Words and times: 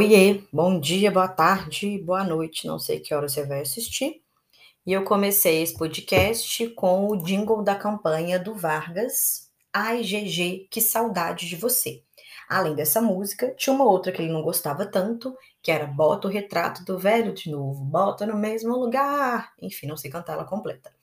Oiê, 0.00 0.44
bom 0.52 0.78
dia, 0.78 1.10
boa 1.10 1.26
tarde, 1.26 1.98
boa 1.98 2.22
noite, 2.22 2.68
não 2.68 2.78
sei 2.78 3.00
que 3.00 3.12
hora 3.12 3.28
você 3.28 3.44
vai 3.44 3.62
assistir. 3.62 4.22
E 4.86 4.92
eu 4.92 5.02
comecei 5.02 5.60
esse 5.60 5.76
podcast 5.76 6.68
com 6.68 7.08
o 7.08 7.16
jingle 7.16 7.64
da 7.64 7.74
campanha 7.74 8.38
do 8.38 8.54
Vargas. 8.54 9.50
Ai, 9.72 10.04
GG, 10.04 10.68
que 10.70 10.80
saudade 10.80 11.48
de 11.48 11.56
você. 11.56 12.04
Além 12.48 12.76
dessa 12.76 13.02
música, 13.02 13.52
tinha 13.56 13.74
uma 13.74 13.86
outra 13.86 14.12
que 14.12 14.22
ele 14.22 14.32
não 14.32 14.40
gostava 14.40 14.86
tanto, 14.86 15.36
que 15.60 15.72
era 15.72 15.84
Bota 15.84 16.28
o 16.28 16.30
retrato 16.30 16.84
do 16.84 16.96
velho 16.96 17.34
de 17.34 17.50
novo, 17.50 17.84
bota 17.84 18.24
no 18.24 18.36
mesmo 18.36 18.76
lugar. 18.76 19.52
Enfim, 19.60 19.88
não 19.88 19.96
sei 19.96 20.12
cantar 20.12 20.34
ela 20.34 20.44
completa. 20.44 20.94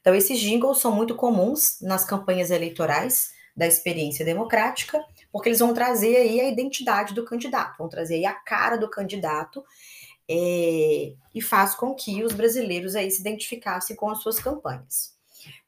Então, 0.00 0.14
esses 0.14 0.38
jingles 0.38 0.78
são 0.78 0.92
muito 0.92 1.16
comuns 1.16 1.78
nas 1.82 2.04
campanhas 2.04 2.52
eleitorais 2.52 3.34
da 3.56 3.66
experiência 3.66 4.24
democrática, 4.24 5.02
porque 5.32 5.48
eles 5.48 5.60
vão 5.60 5.72
trazer 5.72 6.16
aí 6.16 6.40
a 6.40 6.48
identidade 6.48 7.14
do 7.14 7.24
candidato, 7.24 7.78
vão 7.78 7.88
trazer 7.88 8.16
aí 8.16 8.26
a 8.26 8.34
cara 8.34 8.76
do 8.76 8.90
candidato 8.90 9.64
é, 10.28 11.14
e 11.34 11.40
faz 11.40 11.74
com 11.74 11.94
que 11.94 12.22
os 12.22 12.32
brasileiros 12.32 12.94
aí 12.94 13.10
se 13.10 13.20
identificassem 13.20 13.96
com 13.96 14.10
as 14.10 14.20
suas 14.20 14.38
campanhas. 14.38 15.16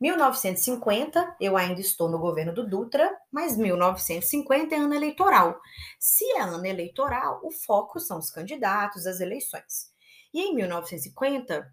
1950, 0.01 1.37
eu 1.41 1.57
ainda 1.57 1.81
estou 1.81 2.09
no 2.09 2.19
governo 2.19 2.53
do 2.53 2.67
Dutra, 2.67 3.17
mas 3.31 3.57
1950 3.57 4.75
é 4.75 4.79
ano 4.79 4.95
eleitoral. 4.95 5.61
Se 5.99 6.25
é 6.33 6.41
ano 6.41 6.67
eleitoral, 6.67 7.41
o 7.45 7.51
foco 7.51 8.01
são 8.01 8.19
os 8.19 8.31
candidatos, 8.31 9.07
as 9.07 9.21
eleições. 9.21 9.93
E 10.35 10.41
em 10.41 10.55
1950, 10.55 11.73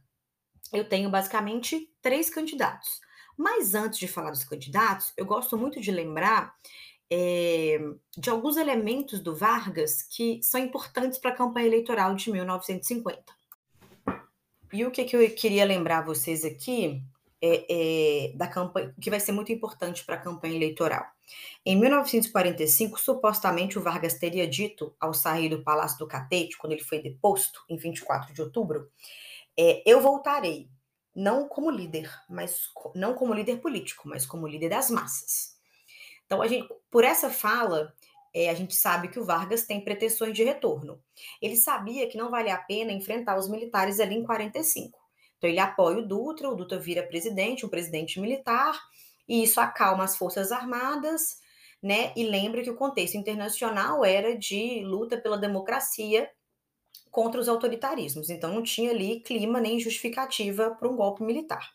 eu 0.71 0.87
tenho 0.87 1.09
basicamente 1.09 1.91
três 2.01 2.29
candidatos. 2.29 3.01
Mas 3.37 3.75
antes 3.75 3.99
de 3.99 4.07
falar 4.07 4.31
dos 4.31 4.43
candidatos, 4.43 5.13
eu 5.17 5.25
gosto 5.25 5.57
muito 5.57 5.79
de 5.81 5.91
lembrar 5.91 6.53
é, 7.11 7.79
de 8.17 8.29
alguns 8.29 8.57
elementos 8.57 9.19
do 9.19 9.35
Vargas 9.35 10.01
que 10.01 10.41
são 10.41 10.59
importantes 10.59 11.19
para 11.19 11.31
a 11.31 11.35
campanha 11.35 11.67
eleitoral 11.67 12.15
de 12.15 12.31
1950. 12.31 13.23
E 14.73 14.85
o 14.85 14.91
que, 14.91 15.05
que 15.05 15.15
eu 15.15 15.29
queria 15.35 15.65
lembrar 15.65 16.01
vocês 16.01 16.43
aqui 16.43 17.01
é, 17.41 17.65
é, 17.69 18.31
da 18.33 18.47
campanha, 18.47 18.93
que 18.99 19.09
vai 19.09 19.19
ser 19.19 19.31
muito 19.31 19.51
importante 19.51 20.03
para 20.03 20.15
a 20.15 20.21
campanha 20.21 20.55
eleitoral. 20.55 21.05
Em 21.65 21.75
1945, 21.79 22.99
supostamente 22.99 23.77
o 23.77 23.81
Vargas 23.81 24.15
teria 24.15 24.47
dito 24.47 24.95
ao 24.99 25.13
sair 25.13 25.49
do 25.49 25.63
Palácio 25.63 25.99
do 25.99 26.07
Catete, 26.07 26.57
quando 26.57 26.73
ele 26.73 26.83
foi 26.83 27.01
deposto 27.01 27.63
em 27.69 27.77
24 27.77 28.33
de 28.33 28.41
outubro, 28.41 28.89
é, 29.57 29.83
eu 29.85 30.01
voltarei, 30.01 30.67
não 31.15 31.47
como 31.47 31.69
líder, 31.69 32.11
mas 32.29 32.69
não 32.93 33.13
como 33.13 33.33
líder 33.33 33.61
político, 33.61 34.07
mas 34.07 34.25
como 34.25 34.47
líder 34.47 34.69
das 34.69 34.89
massas. 34.89 35.55
Então, 36.25 36.41
a 36.41 36.47
gente, 36.47 36.67
por 36.91 37.03
essa 37.03 37.29
fala, 37.29 37.93
é, 38.33 38.49
a 38.49 38.53
gente 38.53 38.75
sabe 38.75 39.07
que 39.07 39.19
o 39.19 39.25
Vargas 39.25 39.65
tem 39.65 39.83
pretensões 39.83 40.33
de 40.33 40.43
retorno. 40.43 41.01
Ele 41.41 41.55
sabia 41.55 42.07
que 42.09 42.17
não 42.17 42.29
valia 42.29 42.55
a 42.55 42.61
pena 42.61 42.91
enfrentar 42.91 43.37
os 43.37 43.47
militares 43.47 43.99
ali 43.99 44.15
em 44.15 44.23
45. 44.23 44.99
Então, 45.37 45.49
ele 45.49 45.59
apoia 45.59 45.99
o 45.99 46.07
Dutra, 46.07 46.49
o 46.49 46.55
Dutra 46.55 46.79
vira 46.79 47.03
presidente, 47.03 47.65
um 47.65 47.69
presidente 47.69 48.19
militar, 48.19 48.77
e 49.27 49.43
isso 49.43 49.61
acalma 49.61 50.03
as 50.03 50.17
Forças 50.17 50.51
Armadas, 50.51 51.37
né? 51.81 52.11
E 52.15 52.23
lembra 52.25 52.63
que 52.63 52.69
o 52.69 52.75
contexto 52.75 53.15
internacional 53.15 54.03
era 54.03 54.37
de 54.37 54.83
luta 54.83 55.17
pela 55.17 55.37
democracia 55.37 56.29
contra 57.15 57.39
os 57.39 57.47
autoritarismos. 57.47 58.29
Então 58.29 58.53
não 58.53 58.61
tinha 58.61 58.91
ali 58.91 59.21
clima 59.21 59.61
nem 59.61 59.79
justificativa 59.79 60.71
para 60.71 60.89
um 60.89 60.97
golpe 60.97 61.23
militar. 61.23 61.71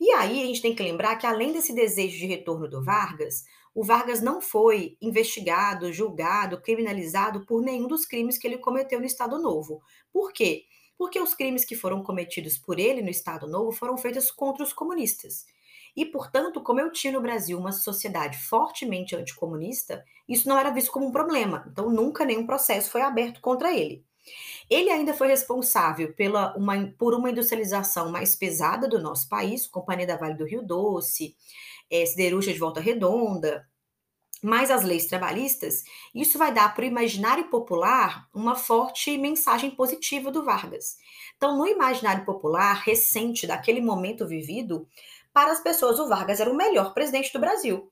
E 0.00 0.10
aí 0.10 0.42
a 0.42 0.46
gente 0.46 0.60
tem 0.60 0.74
que 0.74 0.82
lembrar 0.82 1.14
que 1.14 1.28
além 1.28 1.52
desse 1.52 1.72
desejo 1.72 2.18
de 2.18 2.26
retorno 2.26 2.68
do 2.68 2.82
Vargas, 2.82 3.44
o 3.72 3.84
Vargas 3.84 4.20
não 4.20 4.40
foi 4.40 4.96
investigado, 5.00 5.92
julgado, 5.92 6.60
criminalizado 6.60 7.46
por 7.46 7.62
nenhum 7.62 7.86
dos 7.86 8.04
crimes 8.04 8.36
que 8.36 8.48
ele 8.48 8.58
cometeu 8.58 8.98
no 8.98 9.06
Estado 9.06 9.38
Novo. 9.38 9.80
Por 10.12 10.32
quê? 10.32 10.64
Porque 10.96 11.20
os 11.20 11.34
crimes 11.34 11.64
que 11.64 11.76
foram 11.76 12.02
cometidos 12.02 12.58
por 12.58 12.80
ele 12.80 13.00
no 13.00 13.10
Estado 13.10 13.46
Novo 13.46 13.70
foram 13.70 13.96
feitos 13.96 14.28
contra 14.28 14.64
os 14.64 14.72
comunistas. 14.72 15.46
E, 15.96 16.04
portanto, 16.04 16.60
como 16.60 16.80
eu 16.80 16.90
tinha 16.90 17.12
no 17.12 17.20
Brasil 17.20 17.56
uma 17.56 17.70
sociedade 17.70 18.36
fortemente 18.38 19.14
anticomunista, 19.14 20.04
isso 20.28 20.48
não 20.48 20.58
era 20.58 20.70
visto 20.70 20.90
como 20.90 21.06
um 21.06 21.12
problema. 21.12 21.64
Então, 21.70 21.88
nunca 21.90 22.24
nenhum 22.24 22.44
processo 22.44 22.90
foi 22.90 23.02
aberto 23.02 23.40
contra 23.40 23.72
ele. 23.72 24.04
Ele 24.68 24.90
ainda 24.90 25.14
foi 25.14 25.28
responsável 25.28 26.12
pela 26.14 26.56
uma, 26.56 26.92
por 26.98 27.14
uma 27.14 27.30
industrialização 27.30 28.10
mais 28.10 28.36
pesada 28.36 28.88
do 28.88 28.98
nosso 28.98 29.28
país, 29.28 29.66
Companhia 29.66 30.06
da 30.06 30.16
Vale 30.16 30.34
do 30.34 30.44
Rio 30.44 30.62
Doce, 30.62 31.36
é, 31.90 32.04
Siderúrgica 32.04 32.52
de 32.52 32.58
Volta 32.58 32.80
Redonda, 32.80 33.66
mais 34.42 34.70
as 34.70 34.84
leis 34.84 35.06
trabalhistas, 35.06 35.82
isso 36.14 36.38
vai 36.38 36.52
dar 36.52 36.74
para 36.74 36.84
o 36.84 36.86
imaginário 36.86 37.48
popular 37.48 38.28
uma 38.32 38.54
forte 38.54 39.16
mensagem 39.18 39.70
positiva 39.70 40.30
do 40.30 40.44
Vargas. 40.44 40.96
Então, 41.36 41.56
no 41.56 41.66
imaginário 41.66 42.24
popular 42.24 42.74
recente 42.74 43.46
daquele 43.46 43.80
momento 43.80 44.26
vivido, 44.26 44.86
para 45.32 45.52
as 45.52 45.60
pessoas, 45.60 45.98
o 45.98 46.08
Vargas 46.08 46.40
era 46.40 46.50
o 46.50 46.56
melhor 46.56 46.94
presidente 46.94 47.32
do 47.32 47.40
Brasil 47.40 47.90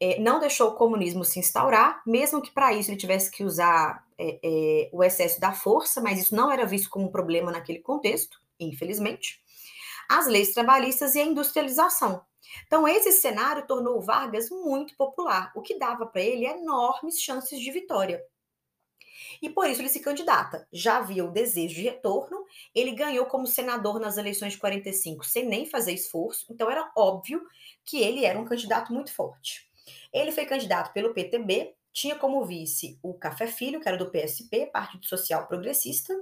é, 0.00 0.18
não 0.18 0.40
deixou 0.40 0.70
o 0.70 0.74
comunismo 0.74 1.24
se 1.24 1.38
instaurar, 1.38 2.02
mesmo 2.06 2.40
que 2.40 2.50
para 2.50 2.72
isso 2.72 2.90
ele 2.90 2.96
tivesse 2.96 3.30
que 3.30 3.44
usar 3.44 4.02
é, 4.18 4.40
é, 4.42 4.90
o 4.92 5.04
excesso 5.04 5.38
da 5.38 5.52
força, 5.52 6.00
mas 6.00 6.18
isso 6.18 6.34
não 6.34 6.50
era 6.50 6.64
visto 6.64 6.88
como 6.88 7.06
um 7.06 7.12
problema 7.12 7.52
naquele 7.52 7.80
contexto, 7.80 8.40
infelizmente. 8.58 9.42
As 10.08 10.26
leis 10.26 10.54
trabalhistas 10.54 11.14
e 11.14 11.20
a 11.20 11.24
industrialização. 11.24 12.24
Então, 12.66 12.88
esse 12.88 13.12
cenário 13.12 13.66
tornou 13.66 14.00
Vargas 14.00 14.50
muito 14.50 14.96
popular, 14.96 15.52
o 15.54 15.60
que 15.60 15.78
dava 15.78 16.06
para 16.06 16.22
ele 16.22 16.46
enormes 16.46 17.20
chances 17.20 17.60
de 17.60 17.70
vitória. 17.70 18.20
E 19.40 19.48
por 19.48 19.68
isso 19.68 19.80
ele 19.80 19.88
se 19.88 20.00
candidata. 20.00 20.66
Já 20.72 20.96
havia 20.96 21.24
o 21.24 21.30
desejo 21.30 21.74
de 21.74 21.82
retorno, 21.82 22.44
ele 22.74 22.92
ganhou 22.92 23.26
como 23.26 23.46
senador 23.46 24.00
nas 24.00 24.16
eleições 24.16 24.54
de 24.54 24.58
45 24.58 25.24
sem 25.24 25.46
nem 25.46 25.66
fazer 25.66 25.92
esforço, 25.92 26.46
então 26.50 26.70
era 26.70 26.90
óbvio 26.96 27.42
que 27.84 27.98
ele 28.02 28.24
era 28.24 28.38
um 28.38 28.44
candidato 28.44 28.92
muito 28.92 29.14
forte. 29.14 29.69
Ele 30.12 30.32
foi 30.32 30.44
candidato 30.46 30.92
pelo 30.92 31.14
PTB, 31.14 31.74
tinha 31.92 32.16
como 32.16 32.44
vice 32.44 32.98
o 33.02 33.14
Café 33.14 33.46
Filho, 33.46 33.80
que 33.80 33.88
era 33.88 33.96
do 33.96 34.10
PSP, 34.10 34.66
Partido 34.66 35.06
Social 35.06 35.46
Progressista, 35.46 36.14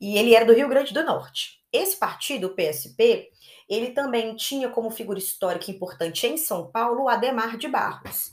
e 0.00 0.16
ele 0.16 0.34
era 0.34 0.44
do 0.44 0.52
Rio 0.52 0.68
Grande 0.68 0.92
do 0.92 1.04
Norte. 1.04 1.58
Esse 1.72 1.96
partido, 1.96 2.48
o 2.48 2.54
PSP, 2.54 3.30
ele 3.68 3.90
também 3.90 4.34
tinha 4.34 4.68
como 4.70 4.90
figura 4.90 5.18
histórica 5.18 5.70
importante 5.70 6.26
em 6.26 6.36
São 6.36 6.70
Paulo 6.70 7.04
o 7.04 7.08
Ademar 7.08 7.58
de 7.58 7.68
Barros, 7.68 8.32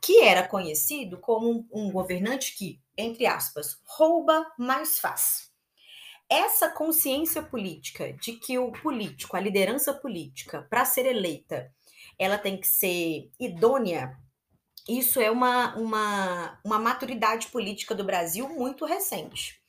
que 0.00 0.20
era 0.20 0.46
conhecido 0.46 1.18
como 1.18 1.50
um, 1.50 1.68
um 1.72 1.90
governante 1.90 2.56
que, 2.56 2.80
entre 2.96 3.26
aspas, 3.26 3.78
rouba, 3.84 4.46
mais 4.58 4.98
faz. 4.98 5.50
Essa 6.28 6.68
consciência 6.68 7.42
política 7.42 8.12
de 8.14 8.32
que 8.32 8.58
o 8.58 8.72
político, 8.72 9.36
a 9.36 9.40
liderança 9.40 9.94
política, 9.94 10.66
para 10.68 10.84
ser 10.84 11.06
eleita, 11.06 11.72
ela 12.18 12.38
tem 12.38 12.56
que 12.56 12.66
ser 12.66 13.30
idônea 13.38 14.16
isso 14.88 15.20
é 15.20 15.30
uma, 15.30 15.74
uma, 15.76 16.60
uma 16.64 16.78
maturidade 16.78 17.48
política 17.48 17.94
do 17.94 18.04
Brasil 18.04 18.48
muito 18.48 18.84
recente. 18.84 19.60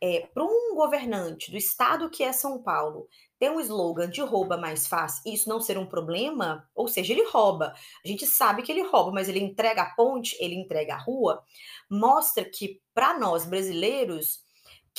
É, 0.00 0.28
Para 0.32 0.44
um 0.44 0.74
governante 0.74 1.50
do 1.50 1.56
estado 1.56 2.10
que 2.10 2.22
é 2.22 2.32
São 2.32 2.62
Paulo 2.62 3.08
ter 3.38 3.50
um 3.50 3.60
slogan 3.60 4.08
de 4.10 4.20
rouba 4.20 4.56
mais 4.56 4.86
fácil 4.86 5.22
isso 5.32 5.48
não 5.48 5.60
ser 5.60 5.78
um 5.78 5.86
problema, 5.86 6.68
ou 6.74 6.88
seja, 6.88 7.12
ele 7.12 7.24
rouba. 7.28 7.72
A 8.04 8.08
gente 8.08 8.26
sabe 8.26 8.62
que 8.62 8.70
ele 8.72 8.82
rouba, 8.82 9.12
mas 9.12 9.28
ele 9.28 9.40
entrega 9.40 9.82
a 9.82 9.94
ponte, 9.94 10.36
ele 10.40 10.56
entrega 10.56 10.94
a 10.94 10.98
rua, 10.98 11.42
mostra 11.88 12.44
que 12.44 12.80
para 12.92 13.18
nós 13.18 13.44
brasileiros, 13.44 14.40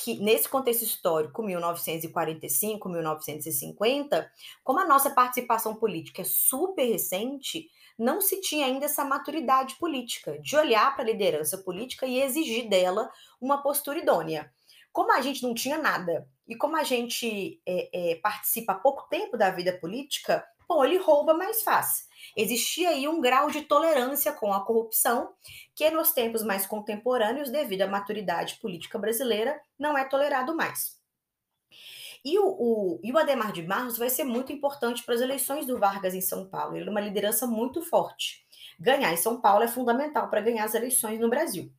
que 0.02 0.18
nesse 0.18 0.48
contexto 0.48 0.82
histórico, 0.82 1.42
1945, 1.42 2.88
1950, 2.88 4.32
como 4.64 4.80
a 4.80 4.86
nossa 4.86 5.10
participação 5.10 5.74
política 5.74 6.22
é 6.22 6.24
super 6.24 6.84
recente, 6.84 7.68
não 7.98 8.20
se 8.20 8.40
tinha 8.40 8.64
ainda 8.64 8.86
essa 8.86 9.04
maturidade 9.04 9.74
política, 9.74 10.38
de 10.40 10.56
olhar 10.56 10.94
para 10.94 11.04
a 11.04 11.06
liderança 11.06 11.58
política 11.58 12.06
e 12.06 12.22
exigir 12.22 12.66
dela 12.68 13.10
uma 13.38 13.62
postura 13.62 13.98
idônea. 13.98 14.50
Como 14.90 15.12
a 15.12 15.20
gente 15.20 15.42
não 15.42 15.52
tinha 15.52 15.76
nada 15.76 16.26
e 16.48 16.56
como 16.56 16.76
a 16.76 16.82
gente 16.82 17.60
é, 17.66 18.12
é, 18.12 18.14
participa 18.16 18.72
há 18.72 18.76
pouco 18.76 19.06
tempo 19.10 19.36
da 19.36 19.50
vida 19.50 19.78
política, 19.78 20.42
bom, 20.66 20.82
ele 20.82 20.96
rouba 20.96 21.34
mais 21.34 21.62
fácil. 21.62 22.06
Existia 22.36 22.90
aí 22.90 23.08
um 23.08 23.20
grau 23.20 23.50
de 23.50 23.62
tolerância 23.62 24.32
com 24.32 24.52
a 24.52 24.64
corrupção 24.64 25.32
que 25.74 25.90
nos 25.90 26.12
tempos 26.12 26.42
mais 26.42 26.66
contemporâneos, 26.66 27.50
devido 27.50 27.82
à 27.82 27.86
maturidade 27.86 28.56
política 28.60 28.98
brasileira, 28.98 29.60
não 29.78 29.96
é 29.96 30.04
tolerado 30.04 30.54
mais. 30.54 31.00
E 32.24 32.38
o, 32.38 32.44
o, 32.44 33.00
e 33.02 33.12
o 33.12 33.18
Ademar 33.18 33.52
de 33.52 33.62
Barros 33.62 33.96
vai 33.96 34.10
ser 34.10 34.24
muito 34.24 34.52
importante 34.52 35.02
para 35.02 35.14
as 35.14 35.20
eleições 35.20 35.66
do 35.66 35.78
Vargas 35.78 36.14
em 36.14 36.20
São 36.20 36.48
Paulo. 36.48 36.76
Ele 36.76 36.88
é 36.88 36.90
uma 36.90 37.00
liderança 37.00 37.46
muito 37.46 37.82
forte. 37.82 38.44
Ganhar 38.78 39.12
em 39.12 39.16
São 39.16 39.40
Paulo 39.40 39.64
é 39.64 39.68
fundamental 39.68 40.28
para 40.28 40.42
ganhar 40.42 40.64
as 40.64 40.74
eleições 40.74 41.18
no 41.18 41.30
Brasil. 41.30 41.72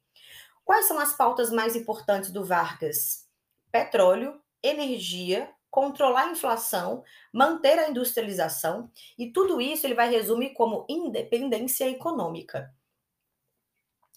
Quais 0.65 0.85
são 0.85 0.99
as 0.99 1.15
pautas 1.15 1.51
mais 1.51 1.75
importantes 1.75 2.31
do 2.31 2.43
Vargas? 2.43 3.27
Petróleo, 3.71 4.41
energia, 4.63 5.49
controlar 5.71 6.25
a 6.25 6.31
inflação, 6.31 7.03
manter 7.33 7.79
a 7.79 7.89
industrialização, 7.89 8.91
e 9.17 9.31
tudo 9.31 9.61
isso 9.61 9.87
ele 9.87 9.95
vai 9.95 10.11
resumir 10.11 10.49
como 10.53 10.85
independência 10.89 11.89
econômica. 11.89 12.71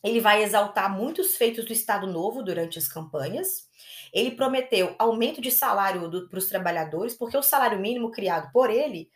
Ele 0.02 0.20
vai 0.20 0.42
exaltar 0.42 0.94
muitos 0.94 1.36
feitos 1.36 1.64
do 1.64 1.72
Estado 1.72 2.06
Novo 2.06 2.42
durante 2.42 2.78
as 2.78 2.86
campanhas. 2.86 3.70
Ele 4.12 4.32
prometeu 4.32 4.94
aumento 4.98 5.40
de 5.40 5.50
salário 5.50 6.28
para 6.28 6.38
os 6.38 6.46
trabalhadores, 6.46 7.14
porque 7.14 7.38
o 7.38 7.42
salário 7.42 7.80
mínimo 7.80 8.10
criado 8.10 8.52
por 8.52 8.68
ele 8.68 9.10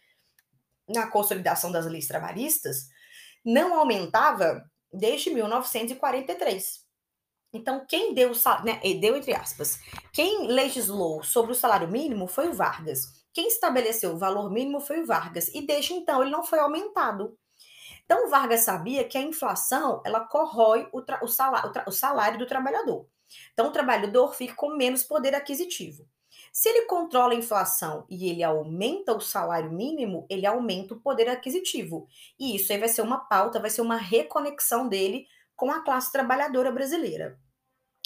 na 0.88 1.06
consolidação 1.08 1.70
das 1.70 1.85
leis 1.85 2.06
trabalhistas 2.06 2.88
não 3.44 3.79
aumentava 3.79 4.64
desde 4.90 5.29
1943. 5.29 6.88
Então, 7.53 7.85
quem 7.89 8.12
deu, 8.12 8.33
né, 8.65 8.81
deu 9.00 9.17
entre 9.17 9.35
aspas, 9.35 9.81
quem 10.12 10.47
legislou 10.49 11.23
sobre 11.23 11.53
o 11.53 11.55
salário 11.55 11.89
mínimo 11.89 12.27
foi 12.27 12.49
o 12.49 12.53
Vargas. 12.53 13.25
Quem 13.33 13.49
estabeleceu 13.49 14.12
o 14.12 14.19
valor 14.19 14.50
mínimo 14.50 14.81
foi 14.81 15.00
o 15.00 15.06
Vargas. 15.06 15.49
E 15.55 15.62
desde 15.67 15.95
então 15.95 16.21
ele 16.21 16.31
não 16.31 16.45
foi 16.45 16.59
aumentado. 16.59 17.39
Então, 18.05 18.27
o 18.27 18.31
Vargas 18.31 18.61
sabia 18.61 19.05
que 19.05 19.19
a 19.19 19.23
inflação 19.23 20.03
ela 20.05 20.21
corrói 20.21 20.89
o, 20.93 21.03
o, 21.23 21.29
salário, 21.29 21.71
o, 21.87 21.91
o 21.91 21.93
salário 21.93 22.39
do 22.39 22.47
trabalhador. 22.47 23.06
Então, 23.53 23.69
o 23.69 23.73
trabalhador 23.73 24.35
fica 24.35 24.55
com 24.55 24.75
menos 24.75 25.03
poder 25.03 25.35
aquisitivo. 25.35 26.06
Se 26.53 26.69
ele 26.69 26.87
controla 26.87 27.35
a 27.35 27.37
inflação 27.37 28.06
e 28.09 28.29
ele 28.31 28.43
aumenta 28.43 29.15
o 29.15 29.21
salário 29.21 29.71
mínimo, 29.71 30.27
ele 30.29 30.47
aumenta 30.47 30.95
o 30.95 31.00
poder 31.00 31.29
aquisitivo. 31.29 32.09
E 32.39 32.56
isso 32.56 32.73
aí 32.73 32.79
vai 32.79 32.89
ser 32.89 33.03
uma 33.03 33.19
pauta, 33.19 33.61
vai 33.61 33.71
ser 33.71 33.83
uma 33.83 33.97
reconexão 33.97 34.89
dele 34.89 35.27
com 35.59 35.73
a 35.73 35.83
classe 35.83 36.13
trabalhadora 36.13 36.71
brasileira. 36.71 37.37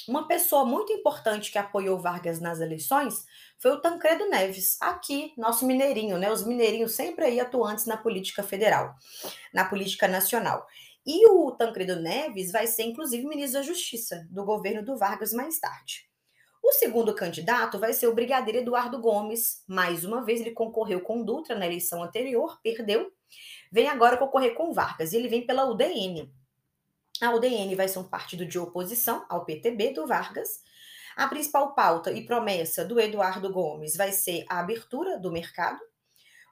Uma 0.09 0.27
pessoa 0.27 0.65
muito 0.65 0.91
importante 0.91 1.53
que 1.53 1.59
apoiou 1.59 2.01
Vargas 2.01 2.41
nas 2.41 2.61
eleições 2.61 3.25
foi 3.61 3.71
o 3.73 3.81
Tancredo 3.81 4.29
Neves, 4.31 4.81
aqui, 4.81 5.35
nosso 5.37 5.67
mineirinho, 5.67 6.17
né? 6.17 6.33
Os 6.33 6.45
mineirinhos 6.45 6.95
sempre 6.95 7.27
aí 7.27 7.39
atuantes 7.39 7.85
na 7.85 7.97
política 7.97 8.43
federal, 8.43 8.95
na 9.53 9.67
política 9.67 10.09
nacional. 10.09 10.67
E 11.07 11.29
o 11.31 11.53
Tancredo 11.53 11.97
Neves 11.97 12.51
vai 12.51 12.67
ser, 12.67 12.85
inclusive, 12.85 13.27
ministro 13.27 13.61
da 13.61 13.67
Justiça 13.67 14.27
do 14.31 14.45
governo 14.45 14.83
do 14.83 14.97
Vargas 14.97 15.33
mais 15.33 15.61
tarde. 15.61 16.09
O 16.65 16.73
segundo 16.73 17.15
candidato 17.15 17.79
vai 17.79 17.93
ser 17.93 18.07
o 18.07 18.15
brigadeiro 18.15 18.61
Eduardo 18.61 18.99
Gomes. 18.99 19.63
Mais 19.69 20.05
uma 20.05 20.25
vez, 20.25 20.41
ele 20.41 20.53
concorreu 20.53 21.03
com 21.03 21.23
Dutra 21.23 21.55
na 21.55 21.67
eleição 21.67 22.03
anterior, 22.03 22.59
perdeu. 22.63 23.13
Vem 23.71 23.89
agora 23.89 24.17
concorrer 24.17 24.55
com 24.55 24.73
Vargas 24.73 25.13
e 25.13 25.17
ele 25.17 25.29
vem 25.29 25.45
pela 25.45 25.67
UDN. 25.67 26.33
A 27.23 27.33
UDN 27.33 27.77
vai 27.77 27.87
ser 27.87 28.01
um 28.01 28.09
partido 28.09 28.45
de 28.45 28.59
oposição 28.59 29.25
ao 29.29 29.45
PTB 29.45 29.93
do 29.93 30.09
Vargas. 30.09 30.61
A 31.17 31.29
principal 31.29 31.73
pauta 31.73 32.11
e 32.11 32.27
promessa 32.27 32.85
do 32.85 32.99
Eduardo 32.99 33.53
Gomes 33.53 33.97
vai 33.97 34.11
ser 34.11 34.45
a 34.49 34.59
abertura 34.59 35.21
do 35.21 35.31
mercado, 35.31 35.79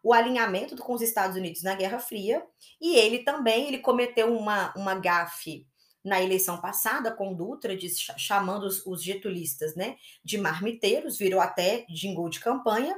o 0.00 0.12
alinhamento 0.12 0.76
com 0.76 0.94
os 0.94 1.02
Estados 1.02 1.36
Unidos 1.36 1.64
na 1.64 1.74
Guerra 1.74 1.98
Fria, 1.98 2.46
e 2.80 2.94
ele 2.94 3.24
também 3.24 3.66
ele 3.66 3.78
cometeu 3.78 4.32
uma, 4.32 4.72
uma 4.76 4.94
gafe 4.94 5.66
na 6.04 6.22
eleição 6.22 6.60
passada 6.60 7.10
com 7.10 7.34
Dutra, 7.34 7.76
de, 7.76 7.88
chamando 8.16 8.64
os, 8.64 8.86
os 8.86 9.02
getulistas 9.02 9.74
né, 9.74 9.96
de 10.24 10.38
marmiteiros, 10.38 11.18
virou 11.18 11.40
até 11.40 11.84
jingle 11.88 12.28
de 12.28 12.38
campanha. 12.38 12.96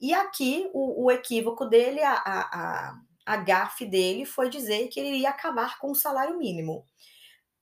E 0.00 0.14
aqui 0.14 0.70
o, 0.72 1.06
o 1.06 1.10
equívoco 1.10 1.66
dele, 1.66 2.00
a, 2.02 2.12
a, 2.12 2.40
a, 2.40 3.00
a 3.24 3.36
gafe 3.36 3.84
dele 3.84 4.24
foi 4.24 4.48
dizer 4.48 4.88
que 4.88 4.98
ele 5.00 5.18
ia 5.18 5.30
acabar 5.30 5.78
com 5.78 5.90
o 5.90 5.94
salário 5.94 6.38
mínimo. 6.38 6.84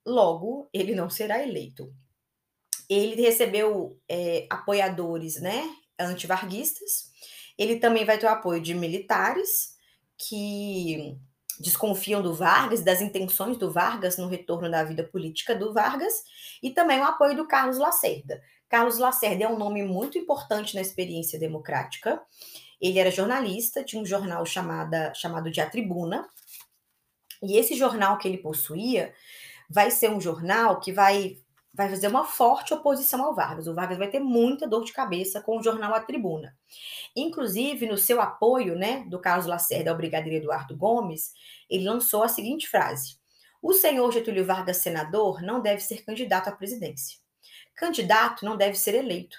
Logo, 0.05 0.69
ele 0.73 0.95
não 0.95 1.09
será 1.09 1.41
eleito. 1.41 1.93
Ele 2.89 3.21
recebeu 3.21 3.99
é, 4.09 4.47
apoiadores 4.49 5.39
né, 5.39 5.63
antivarguistas. 5.99 7.11
Ele 7.57 7.77
também 7.77 8.05
vai 8.05 8.17
ter 8.17 8.25
o 8.25 8.29
apoio 8.29 8.61
de 8.61 8.73
militares 8.73 9.75
que 10.17 11.17
desconfiam 11.59 12.21
do 12.21 12.33
Vargas, 12.33 12.81
das 12.81 13.01
intenções 13.01 13.57
do 13.57 13.71
Vargas 13.71 14.17
no 14.17 14.27
retorno 14.27 14.71
da 14.71 14.83
vida 14.83 15.03
política 15.03 15.53
do 15.53 15.73
Vargas, 15.73 16.13
e 16.63 16.71
também 16.71 16.99
o 16.99 17.03
apoio 17.03 17.35
do 17.35 17.47
Carlos 17.47 17.77
Lacerda. 17.77 18.41
Carlos 18.69 18.97
Lacerda 18.97 19.43
é 19.43 19.47
um 19.47 19.57
nome 19.57 19.83
muito 19.83 20.17
importante 20.17 20.75
na 20.75 20.81
experiência 20.81 21.39
democrática. 21.39 22.21
Ele 22.81 22.99
era 22.99 23.11
jornalista, 23.11 23.83
tinha 23.83 24.01
um 24.01 24.05
jornal 24.05 24.45
chamada, 24.45 25.13
chamado 25.13 25.51
de 25.51 25.59
A 25.59 25.69
Tribuna, 25.69 26.27
e 27.41 27.57
esse 27.57 27.75
jornal 27.75 28.17
que 28.17 28.27
ele 28.27 28.37
possuía 28.37 29.13
vai 29.69 29.91
ser 29.91 30.09
um 30.09 30.19
jornal 30.19 30.79
que 30.79 30.91
vai, 30.91 31.37
vai 31.73 31.89
fazer 31.89 32.07
uma 32.07 32.25
forte 32.25 32.73
oposição 32.73 33.23
ao 33.23 33.35
Vargas. 33.35 33.67
O 33.67 33.73
Vargas 33.73 33.97
vai 33.97 34.09
ter 34.09 34.19
muita 34.19 34.67
dor 34.67 34.83
de 34.83 34.91
cabeça 34.91 35.41
com 35.41 35.57
o 35.57 35.63
jornal 35.63 35.93
A 35.93 35.99
Tribuna. 35.99 36.57
Inclusive, 37.15 37.85
no 37.85 37.97
seu 37.97 38.19
apoio 38.19 38.75
né, 38.75 39.05
do 39.07 39.19
Carlos 39.19 39.45
Lacerda 39.45 39.91
ao 39.91 39.97
brigadeiro 39.97 40.37
Eduardo 40.37 40.75
Gomes, 40.75 41.33
ele 41.69 41.85
lançou 41.85 42.23
a 42.23 42.27
seguinte 42.27 42.67
frase: 42.67 43.17
O 43.61 43.73
senhor 43.73 44.11
Getúlio 44.11 44.45
Vargas, 44.45 44.77
senador, 44.77 45.41
não 45.41 45.61
deve 45.61 45.81
ser 45.81 46.03
candidato 46.03 46.47
à 46.47 46.51
presidência. 46.51 47.19
Candidato 47.75 48.43
não 48.43 48.57
deve 48.57 48.75
ser 48.75 48.95
eleito. 48.95 49.37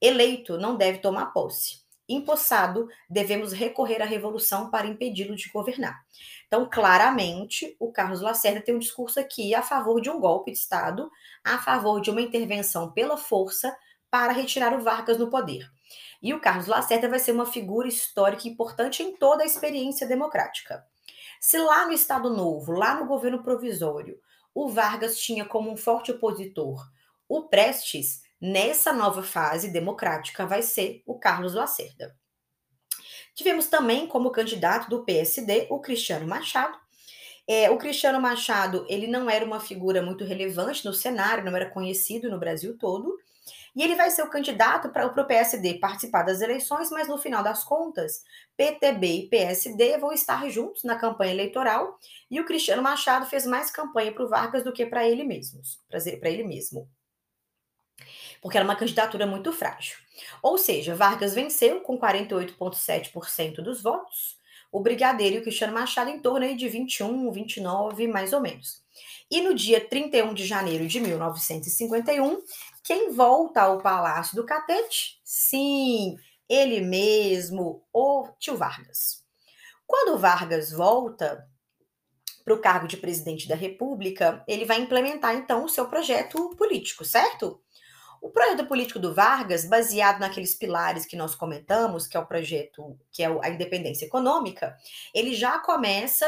Eleito 0.00 0.56
não 0.56 0.76
deve 0.76 0.98
tomar 0.98 1.26
posse 1.26 1.83
empossado, 2.08 2.88
devemos 3.08 3.52
recorrer 3.52 4.02
à 4.02 4.04
revolução 4.04 4.70
para 4.70 4.86
impedi-lo 4.86 5.34
de 5.34 5.50
governar. 5.50 6.04
Então, 6.46 6.68
claramente, 6.70 7.76
o 7.78 7.90
Carlos 7.90 8.20
Lacerda 8.20 8.60
tem 8.60 8.74
um 8.74 8.78
discurso 8.78 9.18
aqui 9.18 9.54
a 9.54 9.62
favor 9.62 10.00
de 10.00 10.10
um 10.10 10.20
golpe 10.20 10.52
de 10.52 10.58
Estado, 10.58 11.10
a 11.42 11.58
favor 11.58 12.00
de 12.00 12.10
uma 12.10 12.20
intervenção 12.20 12.92
pela 12.92 13.16
força 13.16 13.74
para 14.10 14.32
retirar 14.32 14.74
o 14.74 14.82
Vargas 14.82 15.18
no 15.18 15.30
poder. 15.30 15.70
E 16.22 16.32
o 16.32 16.40
Carlos 16.40 16.66
Lacerda 16.66 17.08
vai 17.08 17.18
ser 17.18 17.32
uma 17.32 17.46
figura 17.46 17.88
histórica 17.88 18.48
importante 18.48 19.02
em 19.02 19.16
toda 19.16 19.42
a 19.42 19.46
experiência 19.46 20.06
democrática. 20.06 20.84
Se 21.40 21.58
lá 21.58 21.86
no 21.86 21.92
Estado 21.92 22.30
Novo, 22.30 22.72
lá 22.72 22.94
no 22.94 23.06
governo 23.06 23.42
provisório, 23.42 24.18
o 24.54 24.68
Vargas 24.68 25.18
tinha 25.18 25.44
como 25.44 25.70
um 25.70 25.76
forte 25.76 26.12
opositor 26.12 26.86
o 27.28 27.42
Prestes, 27.48 28.22
nessa 28.44 28.92
nova 28.92 29.22
fase 29.22 29.70
democrática 29.70 30.44
vai 30.44 30.60
ser 30.60 31.02
o 31.06 31.18
Carlos 31.18 31.54
Lacerda. 31.54 32.14
Tivemos 33.34 33.68
também 33.68 34.06
como 34.06 34.30
candidato 34.30 34.90
do 34.90 35.02
PSD 35.02 35.66
o 35.70 35.80
Cristiano 35.80 36.26
Machado. 36.26 36.78
É, 37.48 37.70
o 37.70 37.78
Cristiano 37.78 38.20
Machado 38.20 38.84
ele 38.86 39.06
não 39.06 39.30
era 39.30 39.46
uma 39.46 39.60
figura 39.60 40.02
muito 40.02 40.24
relevante 40.24 40.84
no 40.84 40.92
cenário, 40.92 41.42
não 41.42 41.56
era 41.56 41.70
conhecido 41.70 42.30
no 42.30 42.38
Brasil 42.38 42.76
todo, 42.76 43.16
e 43.74 43.82
ele 43.82 43.94
vai 43.94 44.10
ser 44.10 44.22
o 44.22 44.30
candidato 44.30 44.90
para 44.90 45.06
o 45.06 45.26
PSD 45.26 45.78
participar 45.78 46.22
das 46.22 46.42
eleições, 46.42 46.90
mas 46.90 47.08
no 47.08 47.16
final 47.16 47.42
das 47.42 47.64
contas, 47.64 48.22
PTB 48.58 49.06
e 49.06 49.28
PSD 49.28 49.96
vão 49.96 50.12
estar 50.12 50.48
juntos 50.50 50.84
na 50.84 50.96
campanha 50.96 51.32
eleitoral, 51.32 51.98
e 52.30 52.38
o 52.40 52.44
Cristiano 52.44 52.82
Machado 52.82 53.24
fez 53.24 53.46
mais 53.46 53.70
campanha 53.70 54.12
para 54.12 54.24
o 54.24 54.28
Vargas 54.28 54.62
do 54.62 54.72
que 54.72 54.84
para 54.84 55.08
ele 55.08 55.24
mesmo, 55.24 55.62
para 55.88 56.30
ele 56.30 56.44
mesmo 56.44 56.86
porque 58.40 58.56
era 58.56 58.64
uma 58.64 58.76
candidatura 58.76 59.26
muito 59.26 59.52
frágil. 59.52 59.96
Ou 60.42 60.58
seja, 60.58 60.94
Vargas 60.94 61.34
venceu 61.34 61.80
com 61.80 61.98
48,7% 61.98 63.56
dos 63.56 63.82
votos, 63.82 64.38
o 64.70 64.80
Brigadeiro 64.80 65.36
e 65.36 65.38
o 65.38 65.42
Cristiano 65.42 65.72
Machado 65.72 66.10
em 66.10 66.18
torno 66.18 66.56
de 66.56 66.68
21, 66.68 67.30
29, 67.30 68.08
mais 68.08 68.32
ou 68.32 68.40
menos. 68.40 68.82
E 69.30 69.40
no 69.40 69.54
dia 69.54 69.80
31 69.80 70.34
de 70.34 70.44
janeiro 70.46 70.86
de 70.86 71.00
1951, 71.00 72.42
quem 72.82 73.12
volta 73.12 73.62
ao 73.62 73.78
Palácio 73.78 74.36
do 74.36 74.44
Catete? 74.44 75.20
Sim, 75.24 76.16
ele 76.48 76.80
mesmo, 76.80 77.84
o 77.92 78.28
tio 78.38 78.56
Vargas. 78.56 79.22
Quando 79.86 80.18
Vargas 80.18 80.72
volta 80.72 81.48
para 82.44 82.54
o 82.54 82.60
cargo 82.60 82.86
de 82.86 82.96
presidente 82.96 83.48
da 83.48 83.54
República, 83.54 84.44
ele 84.46 84.64
vai 84.64 84.78
implementar 84.80 85.34
então 85.34 85.64
o 85.64 85.68
seu 85.68 85.88
projeto 85.88 86.54
político, 86.56 87.04
certo? 87.04 87.60
O 88.24 88.30
projeto 88.30 88.66
político 88.66 88.98
do 88.98 89.12
Vargas, 89.12 89.66
baseado 89.66 90.18
naqueles 90.18 90.54
pilares 90.54 91.04
que 91.04 91.14
nós 91.14 91.34
comentamos, 91.34 92.06
que 92.06 92.16
é 92.16 92.20
o 92.20 92.24
projeto, 92.24 92.98
que 93.12 93.22
é 93.22 93.26
a 93.26 93.50
independência 93.50 94.06
econômica, 94.06 94.74
ele 95.12 95.34
já 95.34 95.58
começa 95.58 96.24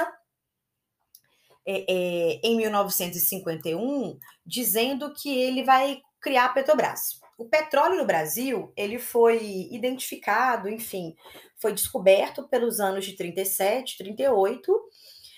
é, 1.65 1.87
é, 1.91 2.41
em 2.43 2.55
1951 2.59 4.19
dizendo 4.45 5.11
que 5.15 5.38
ele 5.38 5.65
vai 5.65 6.03
criar 6.21 6.45
a 6.45 6.49
Petrobras. 6.50 7.19
O 7.38 7.47
petróleo 7.47 7.97
no 7.97 8.05
Brasil, 8.05 8.71
ele 8.76 8.99
foi 8.99 9.67
identificado, 9.71 10.69
enfim, 10.69 11.17
foi 11.57 11.73
descoberto 11.73 12.47
pelos 12.47 12.79
anos 12.79 13.07
de 13.07 13.15
37, 13.15 13.97
38. 13.97 14.91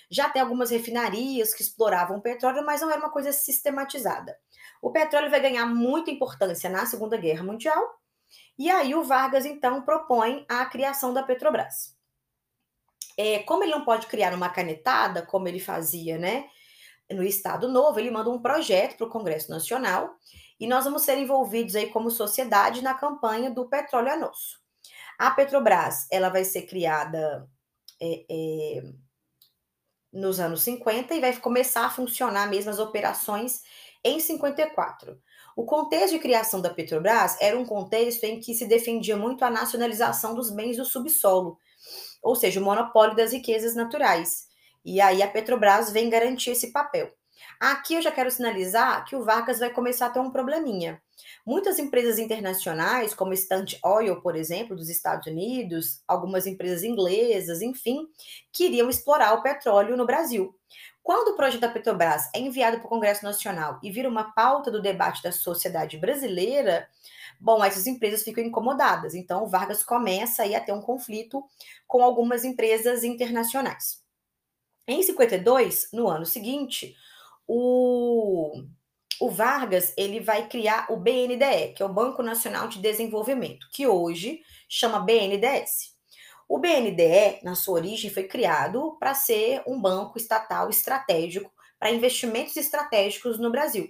Já 0.09 0.29
tem 0.29 0.41
algumas 0.41 0.71
refinarias 0.71 1.53
que 1.53 1.61
exploravam 1.61 2.19
petróleo, 2.19 2.65
mas 2.65 2.81
não 2.81 2.89
era 2.89 2.99
uma 2.99 3.11
coisa 3.11 3.31
sistematizada. 3.31 4.37
O 4.81 4.91
petróleo 4.91 5.29
vai 5.29 5.39
ganhar 5.39 5.65
muita 5.65 6.09
importância 6.09 6.69
na 6.69 6.85
Segunda 6.85 7.17
Guerra 7.17 7.43
Mundial, 7.43 7.99
e 8.57 8.69
aí 8.69 8.93
o 8.93 9.03
Vargas, 9.03 9.45
então, 9.45 9.81
propõe 9.81 10.45
a 10.49 10.65
criação 10.65 11.13
da 11.13 11.23
Petrobras. 11.23 11.95
É, 13.17 13.39
como 13.39 13.63
ele 13.63 13.71
não 13.71 13.85
pode 13.85 14.07
criar 14.07 14.33
uma 14.33 14.49
canetada, 14.49 15.21
como 15.25 15.47
ele 15.47 15.59
fazia, 15.59 16.17
né, 16.17 16.49
no 17.11 17.23
Estado 17.23 17.67
Novo, 17.67 17.99
ele 17.99 18.11
manda 18.11 18.29
um 18.29 18.41
projeto 18.41 18.97
para 18.97 19.07
o 19.07 19.09
Congresso 19.09 19.49
Nacional, 19.49 20.15
e 20.59 20.67
nós 20.67 20.85
vamos 20.85 21.03
ser 21.03 21.17
envolvidos 21.17 21.75
aí 21.75 21.89
como 21.89 22.11
sociedade 22.11 22.81
na 22.81 22.93
campanha 22.93 23.49
do 23.49 23.67
Petróleo 23.67 24.09
é 24.09 24.17
Nosso. 24.17 24.59
A 25.17 25.31
Petrobras, 25.31 26.07
ela 26.11 26.29
vai 26.29 26.43
ser 26.43 26.63
criada 26.63 27.49
é, 28.01 28.25
é, 28.29 28.83
nos 30.11 30.39
anos 30.39 30.61
50 30.63 31.13
e 31.13 31.19
vai 31.19 31.35
começar 31.37 31.85
a 31.85 31.89
funcionar 31.89 32.49
mesmo 32.49 32.71
as 32.71 32.79
operações 32.79 33.61
em 34.03 34.19
54. 34.19 35.19
O 35.55 35.65
contexto 35.65 36.13
de 36.13 36.19
criação 36.19 36.61
da 36.61 36.69
Petrobras 36.69 37.37
era 37.41 37.57
um 37.57 37.65
contexto 37.65 38.23
em 38.23 38.39
que 38.39 38.53
se 38.53 38.65
defendia 38.65 39.17
muito 39.17 39.43
a 39.43 39.49
nacionalização 39.49 40.33
dos 40.33 40.49
bens 40.49 40.77
do 40.77 40.85
subsolo, 40.85 41.57
ou 42.23 42.35
seja, 42.35 42.59
o 42.59 42.63
monopólio 42.63 43.15
das 43.15 43.33
riquezas 43.33 43.75
naturais. 43.75 44.47
E 44.85 45.01
aí 45.01 45.21
a 45.21 45.27
Petrobras 45.27 45.91
vem 45.91 46.09
garantir 46.09 46.51
esse 46.51 46.71
papel. 46.71 47.11
Aqui 47.59 47.95
eu 47.95 48.01
já 48.01 48.11
quero 48.11 48.31
sinalizar 48.31 49.05
que 49.05 49.15
o 49.15 49.23
Vargas 49.23 49.59
vai 49.59 49.69
começar 49.69 50.07
a 50.07 50.09
ter 50.09 50.19
um 50.19 50.31
probleminha. 50.31 51.01
Muitas 51.45 51.79
empresas 51.79 52.19
internacionais, 52.19 53.13
como 53.13 53.33
Stand 53.33 53.77
Oil, 53.83 54.21
por 54.21 54.35
exemplo, 54.35 54.75
dos 54.75 54.89
Estados 54.89 55.27
Unidos, 55.27 56.01
algumas 56.07 56.45
empresas 56.45 56.83
inglesas, 56.83 57.61
enfim, 57.61 58.07
queriam 58.51 58.89
explorar 58.89 59.33
o 59.33 59.41
petróleo 59.41 59.97
no 59.97 60.05
Brasil. 60.05 60.55
Quando 61.01 61.29
o 61.29 61.35
projeto 61.35 61.61
da 61.61 61.69
Petrobras 61.69 62.29
é 62.35 62.39
enviado 62.39 62.77
para 62.77 62.85
o 62.85 62.89
Congresso 62.89 63.23
Nacional 63.23 63.79
e 63.81 63.91
vira 63.91 64.07
uma 64.07 64.31
pauta 64.33 64.69
do 64.69 64.81
debate 64.81 65.23
da 65.23 65.31
sociedade 65.31 65.97
brasileira, 65.97 66.87
bom, 67.39 67.63
essas 67.63 67.87
empresas 67.87 68.21
ficam 68.21 68.43
incomodadas. 68.43 69.15
Então, 69.15 69.47
Vargas 69.47 69.83
começa 69.83 70.43
aí 70.43 70.53
a 70.53 70.61
ter 70.61 70.71
um 70.71 70.81
conflito 70.81 71.43
com 71.87 72.03
algumas 72.03 72.43
empresas 72.43 73.03
internacionais. 73.03 74.03
Em 74.87 75.01
52, 75.01 75.89
no 75.93 76.07
ano 76.07 76.25
seguinte, 76.25 76.95
o, 77.47 78.63
o 79.19 79.29
Vargas 79.29 79.93
ele 79.97 80.19
vai 80.19 80.47
criar 80.47 80.87
o 80.89 80.97
BNDE, 80.97 81.73
que 81.75 81.83
é 81.83 81.85
o 81.85 81.93
Banco 81.93 82.23
Nacional 82.23 82.67
de 82.67 82.79
Desenvolvimento, 82.79 83.67
que 83.71 83.85
hoje 83.87 84.41
chama 84.67 84.99
BNDES. 84.99 85.97
O 86.47 86.57
BNDE, 86.57 87.39
na 87.43 87.53
sua 87.53 87.75
origem, 87.75 88.09
foi 88.09 88.23
criado 88.23 88.97
para 88.99 89.13
ser 89.13 89.61
um 89.67 89.79
banco 89.79 90.17
estatal 90.17 90.69
estratégico 90.69 91.51
para 91.77 91.91
investimentos 91.91 92.57
estratégicos 92.57 93.37
no 93.37 93.51
Brasil. 93.51 93.87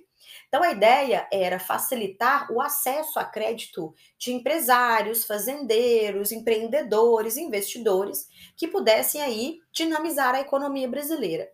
Então, 0.47 0.63
a 0.63 0.71
ideia 0.71 1.27
era 1.31 1.59
facilitar 1.59 2.51
o 2.51 2.59
acesso 2.59 3.19
a 3.19 3.23
crédito 3.23 3.93
de 4.17 4.33
empresários, 4.33 5.25
fazendeiros, 5.25 6.31
empreendedores, 6.31 7.37
investidores 7.37 8.27
que 8.57 8.67
pudessem 8.67 9.21
aí 9.21 9.59
dinamizar 9.71 10.35
a 10.35 10.41
economia 10.41 10.87
brasileira. 10.87 11.47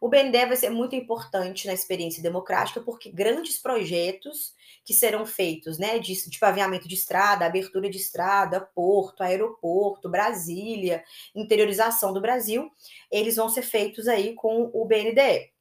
O 0.00 0.08
BNDE 0.08 0.46
vai 0.46 0.56
ser 0.56 0.70
muito 0.70 0.94
importante 0.94 1.66
na 1.66 1.72
experiência 1.72 2.22
democrática, 2.22 2.80
porque 2.80 3.10
grandes 3.10 3.58
projetos 3.58 4.54
que 4.84 4.94
serão 4.94 5.26
feitos, 5.26 5.78
né, 5.78 5.98
de, 5.98 6.30
de 6.30 6.38
paviamento 6.38 6.88
de 6.88 6.94
estrada, 6.94 7.44
abertura 7.44 7.90
de 7.90 7.98
estrada, 7.98 8.60
porto, 8.60 9.22
aeroporto, 9.22 10.08
Brasília, 10.08 11.04
interiorização 11.34 12.12
do 12.12 12.20
Brasil, 12.20 12.70
eles 13.10 13.36
vão 13.36 13.48
ser 13.48 13.62
feitos 13.62 14.06
aí 14.08 14.34
com 14.34 14.70
o 14.72 14.84
BNDE. 14.84 15.52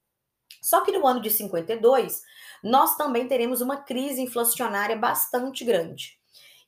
Só 0.62 0.82
que 0.82 0.92
no 0.92 1.06
ano 1.06 1.22
de 1.22 1.30
52, 1.30 2.22
nós 2.64 2.96
também 2.96 3.28
teremos 3.28 3.62
uma 3.62 3.78
crise 3.78 4.22
inflacionária 4.22 4.96
bastante 4.96 5.66
grande. 5.66 6.18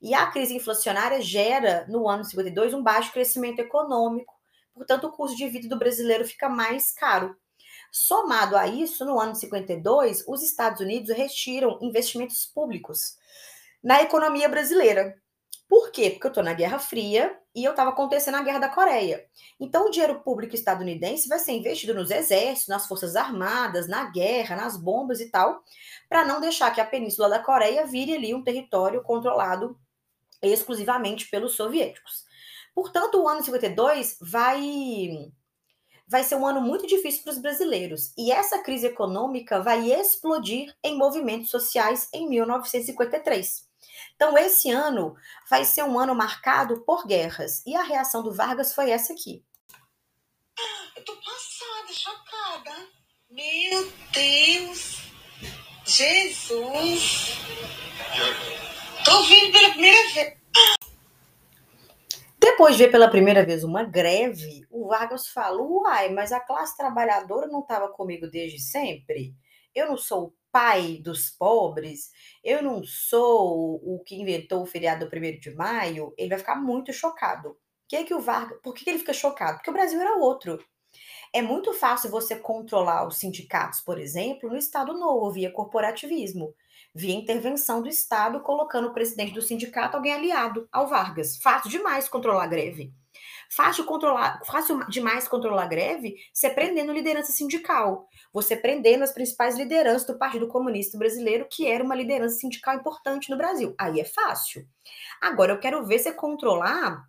E 0.01 0.13
a 0.13 0.27
crise 0.27 0.55
inflacionária 0.55 1.21
gera, 1.21 1.85
no 1.89 2.07
ano 2.07 2.23
52, 2.23 2.73
um 2.73 2.81
baixo 2.81 3.11
crescimento 3.11 3.59
econômico, 3.59 4.33
portanto, 4.73 5.05
o 5.05 5.11
custo 5.11 5.35
de 5.35 5.47
vida 5.49 5.67
do 5.67 5.77
brasileiro 5.77 6.25
fica 6.25 6.47
mais 6.47 6.91
caro. 6.91 7.35
Somado 7.91 8.55
a 8.55 8.67
isso, 8.67 9.03
no 9.05 9.19
ano 9.19 9.33
de 9.33 9.39
52, 9.39 10.23
os 10.27 10.43
Estados 10.43 10.81
Unidos 10.81 11.15
retiram 11.15 11.79
investimentos 11.81 12.45
públicos 12.45 13.17
na 13.83 14.01
economia 14.01 14.47
brasileira. 14.47 15.15
Por 15.67 15.91
quê? 15.91 16.09
Porque 16.09 16.25
eu 16.25 16.29
estou 16.29 16.43
na 16.43 16.53
Guerra 16.53 16.79
Fria 16.79 17.37
e 17.55 17.63
eu 17.63 17.71
estava 17.71 17.91
acontecendo 17.91 18.35
a 18.35 18.41
Guerra 18.41 18.59
da 18.59 18.69
Coreia. 18.69 19.25
Então, 19.59 19.85
o 19.85 19.91
dinheiro 19.91 20.19
público 20.21 20.55
estadunidense 20.55 21.27
vai 21.27 21.37
ser 21.37 21.51
investido 21.51 21.93
nos 21.93 22.09
exércitos, 22.09 22.67
nas 22.67 22.87
forças 22.87 23.15
armadas, 23.15 23.87
na 23.87 24.09
guerra, 24.09 24.55
nas 24.55 24.75
bombas 24.75 25.19
e 25.19 25.29
tal, 25.29 25.63
para 26.07 26.25
não 26.25 26.41
deixar 26.41 26.71
que 26.73 26.81
a 26.81 26.85
Península 26.85 27.29
da 27.29 27.39
Coreia 27.39 27.85
vire 27.85 28.15
ali 28.15 28.33
um 28.33 28.43
território 28.43 29.03
controlado 29.03 29.79
exclusivamente 30.41 31.29
pelos 31.29 31.55
soviéticos. 31.55 32.25
Portanto, 32.73 33.21
o 33.21 33.27
ano 33.27 33.43
52 33.43 34.17
vai 34.21 35.31
vai 36.09 36.23
ser 36.23 36.35
um 36.35 36.45
ano 36.45 36.59
muito 36.59 36.87
difícil 36.87 37.21
para 37.21 37.33
os 37.33 37.37
brasileiros. 37.37 38.11
E 38.17 38.31
essa 38.31 38.57
crise 38.59 38.87
econômica 38.87 39.61
vai 39.61 39.91
explodir 39.91 40.75
em 40.83 40.97
movimentos 40.97 41.51
sociais 41.51 42.09
em 42.11 42.27
1953. 42.27 43.69
Então, 44.15 44.37
esse 44.37 44.71
ano 44.71 45.15
vai 45.49 45.63
ser 45.63 45.83
um 45.83 45.99
ano 45.99 46.15
marcado 46.15 46.81
por 46.81 47.05
guerras. 47.05 47.63
E 47.65 47.75
a 47.75 47.83
reação 47.83 48.23
do 48.23 48.33
Vargas 48.33 48.73
foi 48.73 48.89
essa 48.89 49.13
aqui. 49.13 49.43
Eu 50.95 51.05
tô 51.05 51.15
passada, 51.15 51.93
chocada. 51.93 52.87
Meu 53.29 53.93
Deus! 54.11 54.97
Jesus! 55.85 57.37
Tô 59.05 59.23
vindo 59.23 59.51
pela 59.51 59.69
primeira 59.69 60.13
vez. 60.13 60.38
Depois 62.51 62.75
de 62.75 62.83
ver 62.83 62.91
pela 62.91 63.11
primeira 63.11 63.45
vez 63.45 63.63
uma 63.63 63.83
greve, 63.83 64.65
o 64.71 64.87
Vargas 64.87 65.27
fala: 65.27 65.61
Uai, 65.61 66.09
mas 66.09 66.31
a 66.31 66.39
classe 66.39 66.75
trabalhadora 66.75 67.47
não 67.47 67.61
estava 67.61 67.87
comigo 67.89 68.27
desde 68.27 68.59
sempre? 68.59 69.35
Eu 69.73 69.87
não 69.87 69.95
sou 69.95 70.25
o 70.25 70.33
pai 70.51 70.97
dos 70.97 71.29
pobres? 71.29 72.09
Eu 72.43 72.63
não 72.63 72.83
sou 72.83 73.75
o 73.83 74.03
que 74.03 74.19
inventou 74.19 74.63
o 74.63 74.65
feriado 74.65 75.07
do 75.07 75.15
1 75.15 75.39
de 75.39 75.53
maio? 75.53 76.11
Ele 76.17 76.29
vai 76.29 76.39
ficar 76.39 76.55
muito 76.55 76.91
chocado. 76.91 77.55
Que 77.87 77.97
é 77.97 78.03
que 78.03 78.15
o 78.15 78.19
Vargas, 78.19 78.59
por 78.63 78.73
que 78.73 78.89
ele 78.89 78.99
fica 78.99 79.13
chocado? 79.13 79.57
Porque 79.57 79.69
o 79.69 79.73
Brasil 79.73 80.01
era 80.01 80.17
outro. 80.17 80.57
É 81.33 81.41
muito 81.41 81.73
fácil 81.73 82.09
você 82.09 82.35
controlar 82.35 83.07
os 83.07 83.17
sindicatos, 83.17 83.81
por 83.81 83.99
exemplo, 83.99 84.49
no 84.49 84.57
Estado 84.57 84.93
Novo, 84.93 85.31
via 85.31 85.51
corporativismo 85.51 86.53
via 86.93 87.13
intervenção 87.13 87.81
do 87.81 87.89
Estado, 87.89 88.41
colocando 88.41 88.87
o 88.87 88.93
presidente 88.93 89.33
do 89.33 89.41
sindicato 89.41 89.95
alguém 89.95 90.13
aliado 90.13 90.67
ao 90.71 90.87
Vargas. 90.87 91.37
Fácil 91.37 91.69
demais 91.69 92.09
controlar 92.09 92.43
a 92.43 92.47
greve. 92.47 92.91
Fácil, 93.51 93.83
controlar, 93.83 94.39
fácil 94.45 94.85
demais 94.87 95.27
controlar 95.27 95.63
a 95.63 95.67
greve 95.67 96.15
você 96.31 96.49
prendendo 96.49 96.93
liderança 96.93 97.31
sindical. 97.31 98.07
Você 98.31 98.55
prendendo 98.55 99.03
as 99.03 99.11
principais 99.11 99.57
lideranças 99.57 100.05
do 100.05 100.19
Partido 100.19 100.47
Comunista 100.47 100.97
Brasileiro, 100.97 101.47
que 101.49 101.65
era 101.65 101.83
uma 101.83 101.95
liderança 101.95 102.35
sindical 102.35 102.75
importante 102.75 103.29
no 103.29 103.37
Brasil. 103.37 103.73
Aí 103.79 103.99
é 103.99 104.05
fácil. 104.05 104.67
Agora, 105.19 105.53
eu 105.53 105.59
quero 105.59 105.83
ver 105.85 105.99
você 105.99 106.11
controlar 106.13 107.08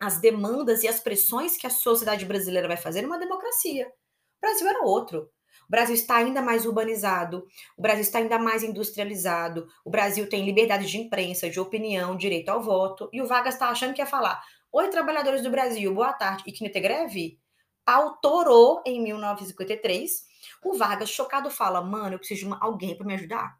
as 0.00 0.20
demandas 0.20 0.82
e 0.82 0.88
as 0.88 1.00
pressões 1.00 1.56
que 1.56 1.66
a 1.66 1.70
sociedade 1.70 2.24
brasileira 2.24 2.68
vai 2.68 2.76
fazer 2.76 3.02
numa 3.02 3.18
democracia. 3.18 3.86
O 3.88 4.40
Brasil 4.40 4.68
era 4.68 4.84
outro. 4.84 5.30
O 5.66 5.70
Brasil 5.70 5.94
está 5.94 6.16
ainda 6.16 6.40
mais 6.40 6.64
urbanizado, 6.64 7.46
o 7.76 7.82
Brasil 7.82 8.02
está 8.02 8.18
ainda 8.18 8.38
mais 8.38 8.62
industrializado, 8.62 9.66
o 9.84 9.90
Brasil 9.90 10.28
tem 10.28 10.44
liberdade 10.44 10.86
de 10.86 10.98
imprensa, 10.98 11.50
de 11.50 11.58
opinião, 11.58 12.16
direito 12.16 12.50
ao 12.50 12.62
voto, 12.62 13.08
e 13.12 13.20
o 13.20 13.26
Vargas 13.26 13.54
está 13.54 13.68
achando 13.68 13.92
que 13.92 14.00
ia 14.00 14.06
falar: 14.06 14.40
Oi, 14.70 14.88
trabalhadores 14.88 15.42
do 15.42 15.50
Brasil, 15.50 15.92
boa 15.92 16.12
tarde, 16.12 16.44
e 16.46 16.52
que 16.52 16.62
não 16.62 16.70
ter 16.70 16.80
greve? 16.80 17.40
Autorou 17.84 18.82
em 18.86 19.02
1953. 19.02 20.26
O 20.64 20.74
Vargas, 20.74 21.10
chocado, 21.10 21.50
fala: 21.50 21.82
Mano, 21.82 22.14
eu 22.14 22.18
preciso 22.18 22.40
de 22.40 22.46
uma, 22.46 22.58
alguém 22.60 22.96
para 22.96 23.06
me 23.06 23.14
ajudar. 23.14 23.56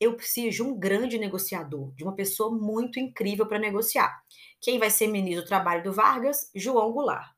Eu 0.00 0.14
preciso 0.14 0.56
de 0.56 0.62
um 0.62 0.78
grande 0.78 1.18
negociador, 1.18 1.94
de 1.94 2.04
uma 2.04 2.14
pessoa 2.14 2.54
muito 2.54 3.00
incrível 3.00 3.46
para 3.46 3.58
negociar. 3.58 4.14
Quem 4.60 4.78
vai 4.78 4.90
ser 4.90 5.06
ministro 5.06 5.44
do 5.44 5.48
trabalho 5.48 5.82
do 5.82 5.92
Vargas? 5.92 6.50
João 6.54 6.92
Goulart. 6.92 7.30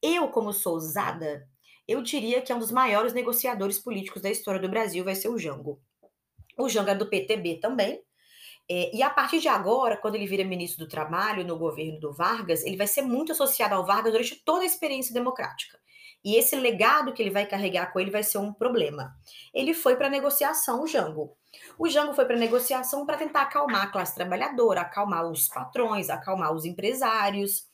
Eu, 0.00 0.28
como 0.28 0.52
sou 0.52 0.74
ousada, 0.74 1.48
eu 1.88 2.02
diria 2.02 2.40
que 2.42 2.52
é 2.52 2.54
um 2.54 2.60
dos 2.60 2.70
maiores 2.70 3.12
negociadores 3.12 3.78
políticos 3.78 4.22
da 4.22 4.30
história 4.30 4.60
do 4.60 4.68
Brasil, 4.68 5.04
vai 5.04 5.14
ser 5.14 5.28
o 5.28 5.38
Jango. 5.38 5.80
O 6.58 6.68
Jango 6.68 6.90
é 6.90 6.94
do 6.94 7.08
PTB 7.08 7.60
também. 7.60 8.00
É, 8.68 8.94
e 8.94 9.02
a 9.02 9.10
partir 9.10 9.38
de 9.40 9.48
agora, 9.48 9.96
quando 9.96 10.16
ele 10.16 10.26
vira 10.26 10.44
ministro 10.44 10.84
do 10.84 10.90
Trabalho 10.90 11.44
no 11.44 11.58
governo 11.58 12.00
do 12.00 12.12
Vargas, 12.12 12.64
ele 12.64 12.76
vai 12.76 12.86
ser 12.86 13.02
muito 13.02 13.32
associado 13.32 13.74
ao 13.74 13.86
Vargas 13.86 14.12
durante 14.12 14.44
toda 14.44 14.62
a 14.62 14.66
experiência 14.66 15.14
democrática. 15.14 15.78
E 16.24 16.34
esse 16.34 16.56
legado 16.56 17.12
que 17.12 17.22
ele 17.22 17.30
vai 17.30 17.46
carregar 17.46 17.92
com 17.92 18.00
ele 18.00 18.10
vai 18.10 18.24
ser 18.24 18.38
um 18.38 18.52
problema. 18.52 19.14
Ele 19.54 19.72
foi 19.72 19.94
para 19.94 20.10
negociação, 20.10 20.82
o 20.82 20.86
Jango. 20.86 21.36
O 21.78 21.88
Jango 21.88 22.14
foi 22.14 22.24
para 22.24 22.36
negociação 22.36 23.04
para 23.04 23.18
tentar 23.18 23.42
acalmar 23.42 23.82
a 23.84 23.90
classe 23.90 24.14
trabalhadora, 24.14 24.80
acalmar 24.80 25.26
os 25.26 25.48
patrões, 25.48 26.08
acalmar 26.08 26.54
os 26.54 26.64
empresários. 26.64 27.66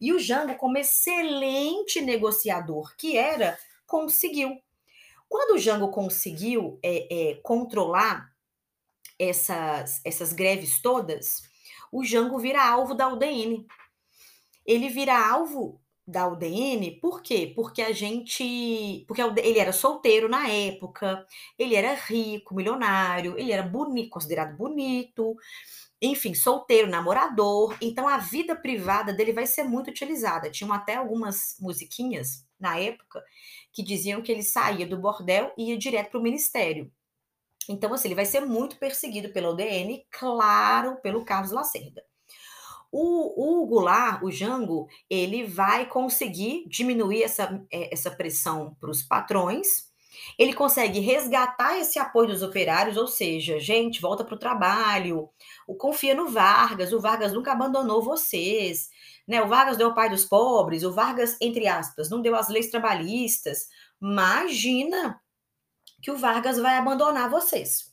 E 0.00 0.12
o 0.12 0.18
Jango, 0.18 0.56
como 0.56 0.78
excelente 0.78 2.00
negociador 2.00 2.94
que 2.96 3.16
era, 3.16 3.58
conseguiu. 3.86 4.60
Quando 5.28 5.54
o 5.54 5.58
Jango 5.58 5.90
conseguiu 5.90 6.78
é, 6.82 7.30
é, 7.30 7.34
controlar 7.42 8.32
essas, 9.18 10.00
essas 10.04 10.32
greves 10.32 10.80
todas, 10.80 11.42
o 11.90 12.04
Jango 12.04 12.38
vira 12.38 12.64
alvo 12.64 12.94
da 12.94 13.08
UDN. 13.08 13.66
Ele 14.64 14.88
vira 14.88 15.28
alvo 15.28 15.81
da 16.06 16.26
UDN, 16.26 16.98
por 17.00 17.22
quê? 17.22 17.52
Porque 17.54 17.80
a 17.80 17.92
gente. 17.92 19.04
Porque 19.06 19.22
ele 19.22 19.58
era 19.58 19.72
solteiro 19.72 20.28
na 20.28 20.48
época, 20.48 21.26
ele 21.58 21.74
era 21.74 21.94
rico, 21.94 22.54
milionário, 22.54 23.38
ele 23.38 23.52
era 23.52 23.62
bonito, 23.62 24.10
considerado 24.10 24.56
bonito, 24.56 25.36
enfim, 26.00 26.34
solteiro, 26.34 26.88
namorador. 26.88 27.76
Então 27.80 28.08
a 28.08 28.18
vida 28.18 28.56
privada 28.56 29.12
dele 29.12 29.32
vai 29.32 29.46
ser 29.46 29.62
muito 29.64 29.90
utilizada. 29.90 30.50
Tinham 30.50 30.72
até 30.72 30.96
algumas 30.96 31.56
musiquinhas 31.60 32.44
na 32.58 32.78
época 32.78 33.22
que 33.72 33.82
diziam 33.82 34.22
que 34.22 34.32
ele 34.32 34.42
saía 34.42 34.86
do 34.86 34.98
bordel 35.00 35.52
e 35.56 35.70
ia 35.70 35.78
direto 35.78 36.10
para 36.10 36.20
o 36.20 36.22
ministério. 36.22 36.92
Então, 37.68 37.94
assim, 37.94 38.08
ele 38.08 38.14
vai 38.16 38.26
ser 38.26 38.40
muito 38.44 38.76
perseguido 38.76 39.32
pela 39.32 39.50
UDN, 39.50 40.04
claro, 40.10 40.96
pelo 41.00 41.24
Carlos 41.24 41.52
Lacerda. 41.52 42.04
O, 42.92 43.62
o 43.62 43.66
Goulart, 43.66 44.22
o 44.22 44.30
Jango, 44.30 44.86
ele 45.08 45.44
vai 45.44 45.86
conseguir 45.86 46.64
diminuir 46.68 47.22
essa, 47.22 47.64
é, 47.72 47.92
essa 47.92 48.10
pressão 48.10 48.76
para 48.78 48.90
os 48.90 49.02
patrões, 49.02 49.90
ele 50.38 50.52
consegue 50.52 51.00
resgatar 51.00 51.78
esse 51.78 51.98
apoio 51.98 52.28
dos 52.28 52.42
operários, 52.42 52.96
ou 52.96 53.06
seja, 53.06 53.58
gente, 53.58 54.00
volta 54.00 54.24
para 54.24 54.34
o 54.34 54.38
trabalho, 54.38 55.28
o 55.66 55.74
confia 55.74 56.14
no 56.14 56.28
Vargas, 56.28 56.92
o 56.92 57.00
Vargas 57.00 57.32
nunca 57.32 57.52
abandonou 57.52 58.02
vocês, 58.02 58.90
né? 59.26 59.42
O 59.42 59.48
Vargas 59.48 59.76
deu 59.76 59.88
o 59.88 59.94
pai 59.94 60.10
dos 60.10 60.24
pobres, 60.24 60.82
o 60.82 60.92
Vargas, 60.92 61.36
entre 61.40 61.66
aspas, 61.66 62.10
não 62.10 62.20
deu 62.20 62.34
as 62.34 62.48
leis 62.48 62.70
trabalhistas. 62.70 63.68
Imagina 64.00 65.20
que 66.02 66.10
o 66.10 66.18
Vargas 66.18 66.58
vai 66.58 66.76
abandonar 66.76 67.30
vocês. 67.30 67.91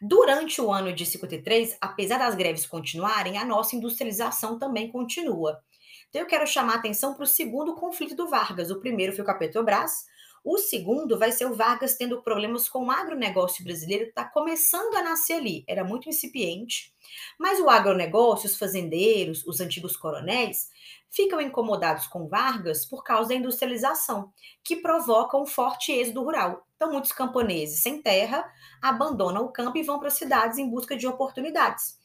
Durante 0.00 0.60
o 0.62 0.72
ano 0.72 0.92
de 0.92 1.04
53, 1.04 1.76
apesar 1.80 2.18
das 2.18 2.34
greves 2.34 2.66
continuarem, 2.66 3.36
a 3.36 3.44
nossa 3.44 3.76
industrialização 3.76 4.58
também 4.58 4.90
continua. 4.90 5.60
Então, 6.08 6.22
eu 6.22 6.26
quero 6.26 6.46
chamar 6.46 6.74
a 6.74 6.76
atenção 6.76 7.14
para 7.14 7.24
o 7.24 7.26
segundo 7.26 7.74
conflito 7.74 8.16
do 8.16 8.28
Vargas. 8.28 8.70
O 8.70 8.80
primeiro 8.80 9.12
foi 9.14 9.24
com 9.24 9.30
a 9.30 9.34
Petrobras, 9.34 10.06
o 10.42 10.56
segundo 10.58 11.18
vai 11.18 11.32
ser 11.32 11.46
o 11.46 11.54
Vargas 11.54 11.96
tendo 11.96 12.22
problemas 12.22 12.68
com 12.68 12.86
o 12.86 12.90
agronegócio 12.90 13.62
brasileiro, 13.62 14.04
que 14.04 14.10
está 14.10 14.24
começando 14.24 14.94
a 14.94 15.02
nascer 15.02 15.34
ali. 15.34 15.64
Era 15.68 15.84
muito 15.84 16.08
incipiente. 16.08 16.94
Mas 17.38 17.60
o 17.60 17.68
agronegócio, 17.68 18.48
os 18.48 18.56
fazendeiros, 18.56 19.46
os 19.46 19.60
antigos 19.60 19.96
coronéis, 19.96 20.70
ficam 21.10 21.40
incomodados 21.40 22.06
com 22.06 22.28
Vargas 22.28 22.86
por 22.86 23.02
causa 23.02 23.30
da 23.30 23.34
industrialização, 23.34 24.32
que 24.64 24.76
provoca 24.76 25.36
um 25.36 25.44
forte 25.44 25.92
êxodo 25.92 26.22
rural. 26.22 26.66
Então, 26.76 26.92
muitos 26.92 27.12
camponeses 27.12 27.82
sem 27.82 28.00
terra 28.00 28.50
abandonam 28.80 29.44
o 29.44 29.52
campo 29.52 29.76
e 29.76 29.82
vão 29.82 29.98
para 29.98 30.08
as 30.08 30.14
cidades 30.14 30.56
em 30.56 30.70
busca 30.70 30.96
de 30.96 31.06
oportunidades. 31.06 31.98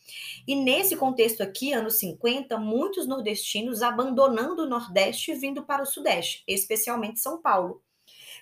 E 0.46 0.56
nesse 0.56 0.98
contexto 0.98 1.42
aqui, 1.42 1.72
anos 1.72 2.00
50, 2.00 2.58
muitos 2.58 3.08
nordestinos 3.08 3.82
abandonando 3.82 4.63
o 4.63 4.70
Nordeste 4.70 5.32
e 5.32 5.36
vindo 5.36 5.63
para 5.63 5.84
o 5.84 5.86
Sudeste, 5.86 6.44
especialmente 6.48 7.22
São 7.22 7.42
Paulo. 7.42 7.82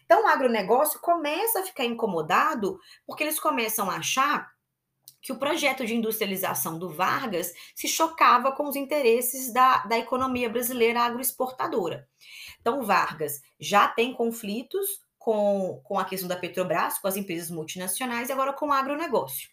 Então, 0.05 0.23
o 0.23 0.27
agronegócio 0.27 0.99
começa 0.99 1.59
a 1.59 1.63
ficar 1.63 1.85
incomodado 1.85 2.79
porque 3.05 3.23
eles 3.23 3.39
começam 3.39 3.89
a 3.89 3.97
achar 3.97 4.51
que 5.21 5.31
o 5.31 5.39
projeto 5.39 5.85
de 5.85 5.95
industrialização 5.95 6.77
do 6.77 6.89
Vargas 6.89 7.53
se 7.73 7.87
chocava 7.87 8.51
com 8.51 8.67
os 8.67 8.75
interesses 8.75 9.53
da, 9.53 9.77
da 9.85 9.97
economia 9.97 10.49
brasileira 10.49 11.01
agroexportadora. 11.01 12.07
Então, 12.59 12.83
Vargas 12.83 13.41
já 13.57 13.87
tem 13.87 14.13
conflitos 14.13 14.85
com, 15.17 15.79
com 15.85 15.97
a 15.97 16.03
questão 16.03 16.27
da 16.27 16.35
Petrobras, 16.35 16.99
com 16.99 17.07
as 17.07 17.15
empresas 17.15 17.49
multinacionais 17.49 18.27
e 18.27 18.33
agora 18.33 18.51
com 18.51 18.67
o 18.67 18.73
agronegócio. 18.73 19.49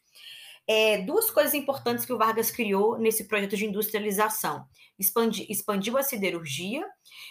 É, 0.72 0.98
duas 0.98 1.32
coisas 1.32 1.52
importantes 1.52 2.04
que 2.04 2.12
o 2.12 2.16
Vargas 2.16 2.48
criou 2.48 2.96
nesse 2.96 3.24
projeto 3.24 3.56
de 3.56 3.66
industrialização. 3.66 4.64
Expandi, 4.96 5.44
expandiu 5.50 5.98
a 5.98 6.02
siderurgia, 6.04 6.86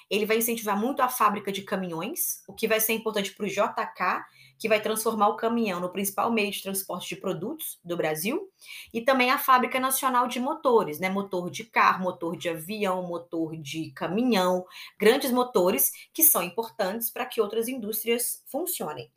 ele 0.10 0.26
vai 0.26 0.40
incentivar 0.40 0.78
muito 0.78 1.02
a 1.02 1.08
fábrica 1.08 1.50
de 1.50 1.62
caminhões, 1.62 2.44
o 2.50 2.54
que 2.54 2.68
vai 2.68 2.82
ser 2.82 2.92
importante 2.92 3.34
para 3.34 3.46
o 3.46 3.50
JK 3.50 4.26
que 4.60 4.68
vai 4.68 4.82
transformar 4.82 5.30
o 5.30 5.38
caminhão 5.38 5.80
no 5.80 5.90
principal 5.90 6.30
meio 6.30 6.52
de 6.52 6.62
transporte 6.62 7.16
de 7.16 7.22
produtos 7.22 7.80
do 7.82 7.96
Brasil, 7.96 8.52
e 8.94 9.02
também 9.02 9.32
a 9.32 9.38
Fábrica 9.38 9.80
Nacional 9.80 10.28
de 10.28 10.38
Motores, 10.38 11.00
né? 11.00 11.10
Motor 11.10 11.50
de 11.50 11.64
carro, 11.64 12.04
motor 12.04 12.36
de 12.36 12.50
avião, 12.50 13.02
motor 13.08 13.56
de 13.56 13.92
caminhão, 13.92 14.66
grandes 15.00 15.32
motores 15.32 15.92
que 16.14 16.22
são 16.22 16.44
importantes 16.44 17.10
para 17.10 17.26
que 17.26 17.40
outras 17.40 17.70
indústrias 17.70 18.44
funcionem. 18.52 19.10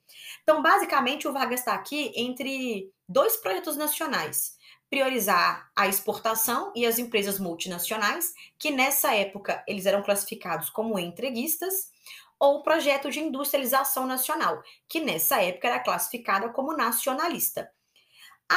Então, 0.44 0.62
basicamente, 0.62 1.26
o 1.26 1.32
Vargas 1.32 1.60
está 1.60 1.74
aqui 1.74 2.12
entre 2.14 2.88
dois 3.12 3.36
projetos 3.36 3.76
nacionais 3.76 4.56
priorizar 4.92 5.70
a 5.74 5.88
exportação 5.88 6.70
e 6.76 6.84
as 6.84 6.98
empresas 6.98 7.38
multinacionais, 7.38 8.34
que 8.58 8.70
nessa 8.70 9.14
época 9.14 9.64
eles 9.66 9.86
eram 9.86 10.02
classificados 10.02 10.68
como 10.68 10.98
entreguistas, 10.98 11.90
ou 12.38 12.62
projeto 12.62 13.10
de 13.10 13.18
industrialização 13.18 14.06
nacional, 14.06 14.62
que 14.86 15.00
nessa 15.00 15.40
época 15.40 15.68
era 15.68 15.80
classificada 15.80 16.50
como 16.50 16.76
nacionalista. 16.76 17.70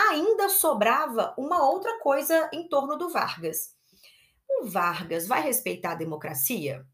Ainda 0.09 0.49
sobrava 0.49 1.33
uma 1.37 1.69
outra 1.69 1.99
coisa 1.99 2.49
em 2.51 2.67
torno 2.67 2.97
do 2.97 3.09
Vargas. 3.09 3.73
O 4.49 4.65
Vargas 4.65 5.27
vai 5.27 5.41
respeitar 5.41 5.91
a 5.91 5.95
democracia? 5.95 6.85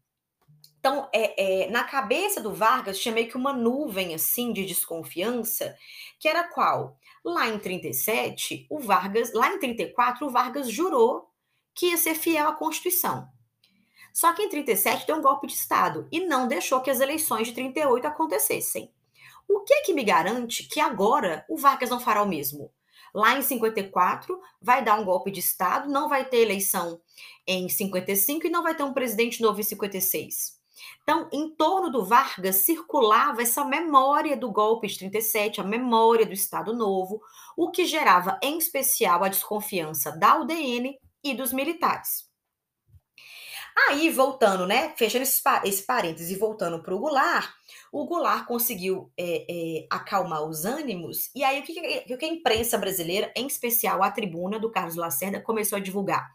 Então, 0.82 1.08
é, 1.12 1.62
é, 1.62 1.70
na 1.70 1.84
cabeça 1.84 2.40
do 2.40 2.52
Vargas 2.52 2.98
tinha 2.98 3.14
meio 3.14 3.28
que 3.28 3.36
uma 3.36 3.52
nuvem 3.52 4.16
assim 4.16 4.52
de 4.52 4.66
desconfiança, 4.66 5.76
que 6.18 6.26
era 6.26 6.42
qual? 6.42 6.98
Lá 7.24 7.48
em 7.48 7.56
37, 7.56 8.66
o 8.68 8.80
Vargas, 8.80 9.32
lá 9.32 9.54
em 9.54 9.60
34, 9.60 10.26
o 10.26 10.30
Vargas 10.30 10.68
jurou 10.68 11.30
que 11.72 11.86
ia 11.86 11.96
ser 11.96 12.16
fiel 12.16 12.48
à 12.48 12.52
Constituição. 12.54 13.28
Só 14.12 14.32
que 14.32 14.42
em 14.42 14.48
37 14.48 15.06
deu 15.06 15.18
um 15.18 15.22
golpe 15.22 15.46
de 15.46 15.52
Estado 15.52 16.08
e 16.10 16.26
não 16.26 16.48
deixou 16.48 16.80
que 16.80 16.90
as 16.90 16.98
eleições 16.98 17.46
de 17.46 17.54
38 17.54 18.04
acontecessem. 18.04 18.92
O 19.48 19.60
que 19.60 19.72
é 19.72 19.82
que 19.82 19.94
me 19.94 20.02
garante 20.02 20.64
que 20.64 20.80
agora 20.80 21.46
o 21.48 21.56
Vargas 21.56 21.90
não 21.90 22.00
fará 22.00 22.24
o 22.24 22.28
mesmo? 22.28 22.72
Lá 23.14 23.38
em 23.38 23.42
54 23.42 24.36
vai 24.60 24.82
dar 24.82 24.98
um 24.98 25.04
golpe 25.04 25.30
de 25.30 25.38
Estado, 25.38 25.88
não 25.88 26.08
vai 26.08 26.24
ter 26.24 26.38
eleição 26.38 27.00
em 27.46 27.68
55 27.68 28.48
e 28.48 28.50
não 28.50 28.64
vai 28.64 28.74
ter 28.74 28.82
um 28.82 28.92
presidente 28.92 29.40
novo 29.40 29.60
em 29.60 29.62
56. 29.62 30.60
Então, 31.02 31.28
em 31.32 31.54
torno 31.54 31.90
do 31.90 32.04
Vargas 32.04 32.56
circulava 32.56 33.42
essa 33.42 33.64
memória 33.64 34.36
do 34.36 34.50
golpe 34.50 34.86
de 34.86 34.98
37, 34.98 35.60
a 35.60 35.64
memória 35.64 36.26
do 36.26 36.32
Estado 36.32 36.72
Novo, 36.72 37.20
o 37.56 37.70
que 37.70 37.84
gerava 37.84 38.38
em 38.42 38.58
especial 38.58 39.24
a 39.24 39.28
desconfiança 39.28 40.16
da 40.16 40.38
UDN 40.38 40.98
e 41.24 41.34
dos 41.34 41.52
militares. 41.52 42.30
Aí, 43.88 44.10
voltando, 44.10 44.66
né? 44.66 44.94
Fechando 44.96 45.22
esse, 45.22 45.40
esse 45.64 45.82
parênteses 45.82 46.30
e 46.30 46.38
voltando 46.38 46.82
para 46.82 46.94
o 46.94 46.98
Goulart, 46.98 47.50
o 47.90 48.04
Goulart 48.04 48.46
conseguiu 48.46 49.10
é, 49.18 49.46
é, 49.48 49.86
acalmar 49.90 50.42
os 50.44 50.64
ânimos, 50.64 51.30
e 51.34 51.42
aí 51.42 51.60
o 51.60 51.62
que, 51.62 52.14
o 52.14 52.18
que 52.18 52.24
a 52.24 52.28
imprensa 52.28 52.76
brasileira, 52.76 53.32
em 53.34 53.46
especial 53.46 54.02
a 54.02 54.10
tribuna 54.10 54.58
do 54.58 54.70
Carlos 54.70 54.96
Lacerda, 54.96 55.40
começou 55.40 55.76
a 55.76 55.80
divulgar? 55.80 56.26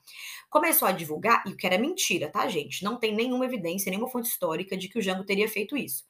Começou 0.49 0.88
a 0.88 0.91
divulgar, 0.91 1.43
e 1.45 1.51
o 1.51 1.57
que 1.57 1.67
era 1.67 1.77
mentira, 1.77 2.29
tá, 2.29 2.47
gente? 2.47 2.83
Não 2.83 2.97
tem 2.97 3.13
nenhuma 3.13 3.45
evidência, 3.45 3.89
nenhuma 3.89 4.10
fonte 4.10 4.29
histórica 4.29 4.77
de 4.77 4.88
que 4.88 4.97
o 4.97 5.01
Jango 5.01 5.25
teria 5.25 5.47
feito 5.49 5.75
isso. 5.75 6.05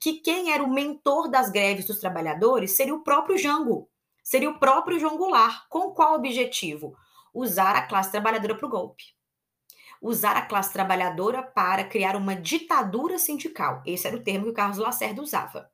Que 0.00 0.14
quem 0.14 0.52
era 0.52 0.62
o 0.62 0.72
mentor 0.72 1.30
das 1.30 1.50
greves 1.50 1.86
dos 1.86 2.00
trabalhadores 2.00 2.72
seria 2.72 2.94
o 2.94 3.02
próprio 3.02 3.38
Jango, 3.38 3.88
seria 4.22 4.50
o 4.50 4.58
próprio 4.58 4.98
João 4.98 5.16
Goulart. 5.16 5.66
Com 5.68 5.92
qual 5.92 6.14
objetivo? 6.14 6.96
Usar 7.32 7.76
a 7.76 7.82
classe 7.82 8.10
trabalhadora 8.10 8.54
para 8.54 8.66
o 8.66 8.70
golpe 8.70 9.16
usar 10.00 10.36
a 10.36 10.42
classe 10.42 10.72
trabalhadora 10.72 11.42
para 11.42 11.84
criar 11.84 12.16
uma 12.16 12.36
ditadura 12.36 13.18
sindical. 13.18 13.82
Esse 13.86 14.06
era 14.06 14.16
o 14.16 14.22
termo 14.22 14.44
que 14.44 14.50
o 14.50 14.54
Carlos 14.54 14.78
Lacerda 14.78 15.22
usava. 15.22 15.70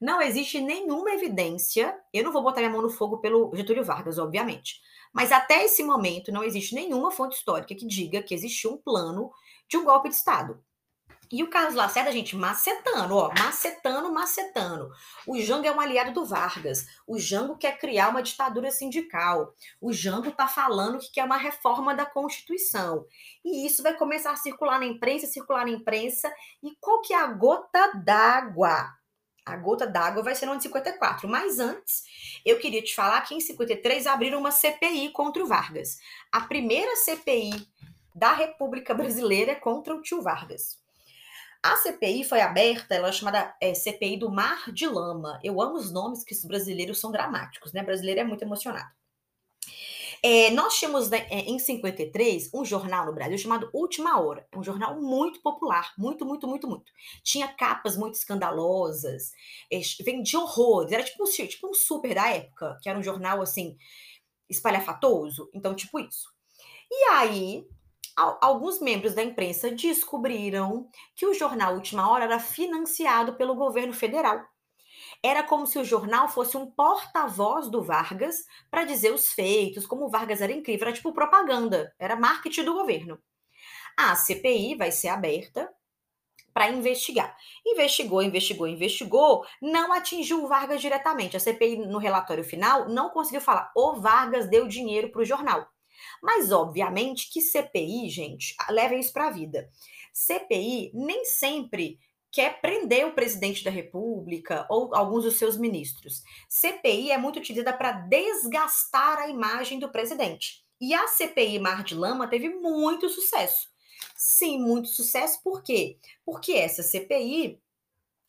Não 0.00 0.20
existe 0.20 0.60
nenhuma 0.60 1.10
evidência, 1.12 1.98
eu 2.12 2.22
não 2.22 2.32
vou 2.32 2.42
botar 2.42 2.60
minha 2.60 2.70
mão 2.70 2.82
no 2.82 2.90
fogo 2.90 3.18
pelo 3.18 3.50
Getúlio 3.54 3.84
Vargas, 3.84 4.18
obviamente, 4.18 4.80
mas 5.12 5.32
até 5.32 5.64
esse 5.64 5.82
momento 5.82 6.30
não 6.30 6.44
existe 6.44 6.74
nenhuma 6.74 7.10
fonte 7.10 7.36
histórica 7.36 7.74
que 7.74 7.86
diga 7.86 8.22
que 8.22 8.34
existiu 8.34 8.74
um 8.74 8.76
plano 8.76 9.30
de 9.66 9.78
um 9.78 9.84
golpe 9.84 10.10
de 10.10 10.14
Estado. 10.14 10.62
E 11.30 11.42
o 11.42 11.50
Carlos 11.50 11.74
Lacerda, 11.74 12.12
gente, 12.12 12.36
macetando, 12.36 13.16
ó, 13.16 13.32
macetando, 13.36 14.12
macetando. 14.12 14.92
O 15.26 15.36
Jango 15.40 15.66
é 15.66 15.72
um 15.72 15.80
aliado 15.80 16.12
do 16.12 16.24
Vargas. 16.24 16.86
O 17.06 17.18
Jango 17.18 17.56
quer 17.56 17.78
criar 17.78 18.10
uma 18.10 18.22
ditadura 18.22 18.70
sindical. 18.70 19.52
O 19.80 19.92
Jango 19.92 20.30
tá 20.30 20.46
falando 20.46 20.98
que 20.98 21.10
quer 21.10 21.24
uma 21.24 21.36
reforma 21.36 21.94
da 21.94 22.06
Constituição. 22.06 23.04
E 23.44 23.66
isso 23.66 23.82
vai 23.82 23.94
começar 23.94 24.30
a 24.30 24.36
circular 24.36 24.78
na 24.78 24.86
imprensa, 24.86 25.26
circular 25.26 25.64
na 25.64 25.72
imprensa. 25.72 26.32
E 26.62 26.76
qual 26.80 27.00
que 27.00 27.12
é 27.12 27.18
a 27.18 27.26
gota 27.26 27.92
d'água? 28.04 28.95
A 29.46 29.56
gota 29.56 29.86
d'água 29.86 30.24
vai 30.24 30.34
ser 30.34 30.46
no 30.46 30.52
ano 30.52 30.58
de 30.58 30.64
54. 30.64 31.28
Mas 31.28 31.60
antes, 31.60 32.02
eu 32.44 32.58
queria 32.58 32.82
te 32.82 32.94
falar 32.94 33.20
que 33.20 33.32
em 33.32 33.40
53 33.40 34.06
abriram 34.08 34.40
uma 34.40 34.50
CPI 34.50 35.10
contra 35.10 35.42
o 35.42 35.46
Vargas. 35.46 35.98
A 36.32 36.40
primeira 36.40 36.96
CPI 36.96 37.52
da 38.12 38.32
República 38.32 38.92
Brasileira 38.92 39.54
contra 39.54 39.94
o 39.94 40.02
tio 40.02 40.20
Vargas. 40.20 40.78
A 41.62 41.76
CPI 41.76 42.24
foi 42.24 42.40
aberta, 42.40 42.94
ela 42.94 43.08
é 43.08 43.12
chamada 43.12 43.54
é, 43.60 43.72
CPI 43.72 44.18
do 44.18 44.30
Mar 44.30 44.72
de 44.72 44.86
Lama. 44.86 45.38
Eu 45.42 45.60
amo 45.60 45.76
os 45.76 45.92
nomes 45.92 46.24
que 46.24 46.34
os 46.34 46.44
brasileiros 46.44 46.98
são 46.98 47.12
dramáticos, 47.12 47.72
né? 47.72 47.82
O 47.82 47.86
brasileiro 47.86 48.20
é 48.20 48.24
muito 48.24 48.42
emocionado. 48.42 48.95
É, 50.28 50.50
nós 50.50 50.74
tínhamos 50.74 51.08
né, 51.08 51.24
é, 51.30 51.42
em 51.42 51.56
53 51.56 52.50
um 52.52 52.64
jornal 52.64 53.06
no 53.06 53.12
Brasil 53.12 53.38
chamado 53.38 53.70
Última 53.72 54.20
Hora. 54.20 54.44
É 54.50 54.58
um 54.58 54.62
jornal 54.64 55.00
muito 55.00 55.40
popular, 55.40 55.94
muito, 55.96 56.26
muito, 56.26 56.48
muito, 56.48 56.66
muito. 56.66 56.92
Tinha 57.22 57.46
capas 57.46 57.96
muito 57.96 58.14
escandalosas, 58.14 59.30
é, 59.72 59.80
vendia 60.04 60.40
horrores, 60.40 60.90
era 60.90 61.04
tipo, 61.04 61.22
tipo 61.26 61.68
um 61.68 61.74
super 61.74 62.12
da 62.12 62.28
época, 62.28 62.76
que 62.82 62.88
era 62.88 62.98
um 62.98 63.04
jornal 63.04 63.40
assim, 63.40 63.76
espalhafatoso. 64.50 65.48
Então, 65.54 65.76
tipo 65.76 66.00
isso. 66.00 66.28
E 66.90 67.04
aí, 67.12 67.64
alguns 68.40 68.80
membros 68.80 69.14
da 69.14 69.22
imprensa 69.22 69.70
descobriram 69.70 70.88
que 71.14 71.24
o 71.24 71.34
jornal 71.34 71.74
Última 71.74 72.10
Hora 72.10 72.24
era 72.24 72.40
financiado 72.40 73.34
pelo 73.34 73.54
governo 73.54 73.92
federal. 73.92 74.44
Era 75.26 75.42
como 75.42 75.66
se 75.66 75.76
o 75.76 75.84
jornal 75.84 76.28
fosse 76.28 76.56
um 76.56 76.70
porta-voz 76.70 77.68
do 77.68 77.82
Vargas 77.82 78.46
para 78.70 78.84
dizer 78.84 79.12
os 79.12 79.32
feitos, 79.32 79.84
como 79.84 80.04
o 80.04 80.08
Vargas 80.08 80.40
era 80.40 80.52
incrível, 80.52 80.86
era 80.86 80.94
tipo 80.94 81.12
propaganda, 81.12 81.92
era 81.98 82.14
marketing 82.14 82.62
do 82.62 82.74
governo. 82.74 83.18
A 83.96 84.14
CPI 84.14 84.76
vai 84.76 84.92
ser 84.92 85.08
aberta 85.08 85.68
para 86.54 86.70
investigar. 86.70 87.36
Investigou, 87.66 88.22
investigou, 88.22 88.68
investigou, 88.68 89.44
não 89.60 89.92
atingiu 89.92 90.44
o 90.44 90.46
Vargas 90.46 90.80
diretamente. 90.80 91.36
A 91.36 91.40
CPI, 91.40 91.78
no 91.78 91.98
relatório 91.98 92.44
final, 92.44 92.88
não 92.88 93.10
conseguiu 93.10 93.40
falar 93.40 93.72
o 93.74 93.94
Vargas 93.94 94.48
deu 94.48 94.68
dinheiro 94.68 95.10
para 95.10 95.22
o 95.22 95.24
jornal. 95.24 95.66
Mas, 96.22 96.52
obviamente, 96.52 97.32
que 97.32 97.40
CPI, 97.40 98.08
gente, 98.10 98.54
leva 98.70 98.94
isso 98.94 99.12
para 99.12 99.26
a 99.26 99.32
vida. 99.32 99.68
CPI 100.12 100.92
nem 100.94 101.24
sempre 101.24 101.98
quer 102.36 102.60
prender 102.60 103.06
o 103.06 103.14
presidente 103.14 103.64
da 103.64 103.70
República 103.70 104.66
ou 104.68 104.94
alguns 104.94 105.24
dos 105.24 105.38
seus 105.38 105.56
ministros. 105.56 106.22
CPI 106.50 107.10
é 107.10 107.16
muito 107.16 107.38
utilizada 107.38 107.72
para 107.72 107.92
desgastar 107.92 109.20
a 109.20 109.28
imagem 109.30 109.78
do 109.78 109.88
presidente. 109.88 110.62
E 110.78 110.92
a 110.92 111.08
CPI 111.08 111.58
Mar 111.58 111.82
de 111.82 111.94
Lama 111.94 112.28
teve 112.28 112.50
muito 112.50 113.08
sucesso. 113.08 113.70
Sim, 114.14 114.60
muito 114.60 114.88
sucesso. 114.88 115.42
Por 115.42 115.62
quê? 115.62 115.96
Porque 116.26 116.52
essa 116.52 116.82
CPI 116.82 117.58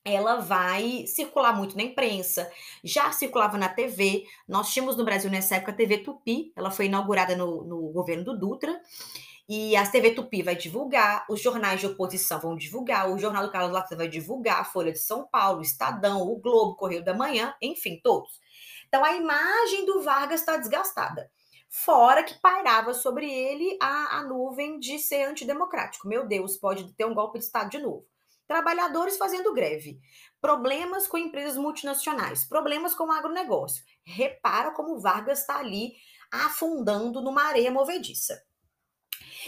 ela 0.05 0.37
vai 0.37 1.03
circular 1.05 1.53
muito 1.53 1.75
na 1.75 1.83
imprensa, 1.83 2.49
já 2.81 3.11
circulava 3.11 3.57
na 3.57 3.67
TV. 3.67 4.25
Nós 4.47 4.71
tínhamos 4.71 4.95
no 4.95 5.03
Brasil 5.03 5.29
nessa 5.29 5.57
época 5.57 5.73
a 5.73 5.75
TV 5.75 5.97
Tupi, 5.97 6.53
ela 6.55 6.71
foi 6.71 6.85
inaugurada 6.85 7.35
no, 7.35 7.65
no 7.65 7.89
governo 7.89 8.23
do 8.23 8.39
Dutra. 8.39 8.81
E 9.49 9.75
a 9.75 9.89
TV 9.89 10.11
Tupi 10.11 10.43
vai 10.43 10.55
divulgar, 10.55 11.25
os 11.29 11.41
jornais 11.41 11.79
de 11.79 11.87
oposição 11.87 12.39
vão 12.39 12.55
divulgar, 12.55 13.09
o 13.09 13.17
Jornal 13.17 13.45
do 13.45 13.51
Carlos 13.51 13.71
Lacerda 13.71 14.03
vai 14.03 14.07
divulgar, 14.09 14.59
a 14.59 14.65
Folha 14.65 14.91
de 14.91 14.99
São 14.99 15.25
Paulo, 15.27 15.59
o 15.59 15.61
Estadão, 15.61 16.21
o 16.21 16.37
Globo, 16.37 16.75
Correio 16.75 17.03
da 17.03 17.13
Manhã, 17.13 17.55
enfim, 17.61 17.99
todos. 18.03 18.39
Então 18.87 19.05
a 19.05 19.15
imagem 19.15 19.85
do 19.85 20.01
Vargas 20.01 20.41
está 20.41 20.57
desgastada. 20.57 21.31
Fora 21.69 22.23
que 22.23 22.39
pairava 22.41 22.93
sobre 22.93 23.31
ele 23.31 23.77
a, 23.81 24.19
a 24.19 24.23
nuvem 24.23 24.79
de 24.79 24.99
ser 24.99 25.23
antidemocrático. 25.23 26.07
Meu 26.07 26.27
Deus, 26.27 26.57
pode 26.57 26.93
ter 26.93 27.05
um 27.05 27.13
golpe 27.13 27.39
de 27.39 27.45
Estado 27.45 27.69
de 27.69 27.79
novo 27.79 28.05
trabalhadores 28.47 29.17
fazendo 29.17 29.53
greve, 29.53 29.99
problemas 30.39 31.07
com 31.07 31.17
empresas 31.17 31.57
multinacionais, 31.57 32.45
problemas 32.45 32.95
com 32.95 33.03
o 33.03 33.11
agronegócio. 33.11 33.83
Repara 34.05 34.71
como 34.71 34.99
Vargas 34.99 35.41
está 35.41 35.57
ali 35.59 35.93
afundando 36.31 37.21
numa 37.21 37.43
areia 37.43 37.69
movediça. 37.69 38.41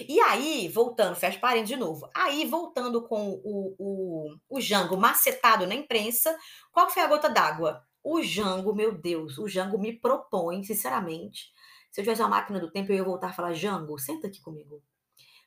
E 0.08 0.20
aí, 0.22 0.68
voltando, 0.70 1.16
fecha 1.16 1.40
parênteses 1.40 1.70
de 1.70 1.78
novo. 1.78 2.10
Aí, 2.16 2.46
voltando 2.46 3.08
com 3.08 3.40
o, 3.44 3.76
o, 3.78 4.36
o 4.50 4.62
Jango 4.62 4.98
macetado 4.98 5.66
na 5.68 5.76
imprensa, 5.76 6.36
qual 6.72 6.90
foi 6.90 7.02
a 7.02 7.08
gota 7.08 7.30
d'água? 7.30 7.84
O 8.04 8.22
Jango, 8.22 8.74
meu 8.74 8.94
Deus, 8.98 9.38
o 9.38 9.48
Jango 9.48 9.78
me 9.78 9.94
propõe, 9.94 10.64
sinceramente, 10.64 11.52
se 11.92 12.00
eu 12.00 12.04
tivesse 12.04 12.22
uma 12.22 12.30
máquina 12.30 12.60
do 12.60 12.72
tempo, 12.72 12.92
eu 12.92 12.98
ia 12.98 13.04
voltar 13.04 13.30
a 13.30 13.34
falar, 13.34 13.54
Jango, 13.54 13.98
senta 13.98 14.28
aqui 14.28 14.42
comigo. 14.42 14.82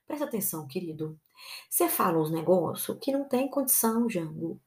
Presta 0.06 0.24
atenção, 0.24 0.66
querido. 0.66 1.18
Você 1.70 1.88
fala 1.88 2.18
uns 2.18 2.30
negócios 2.30 2.98
que 3.00 3.12
não 3.12 3.28
tem 3.28 3.48
condição, 3.48 4.08
Jango. 4.10 4.60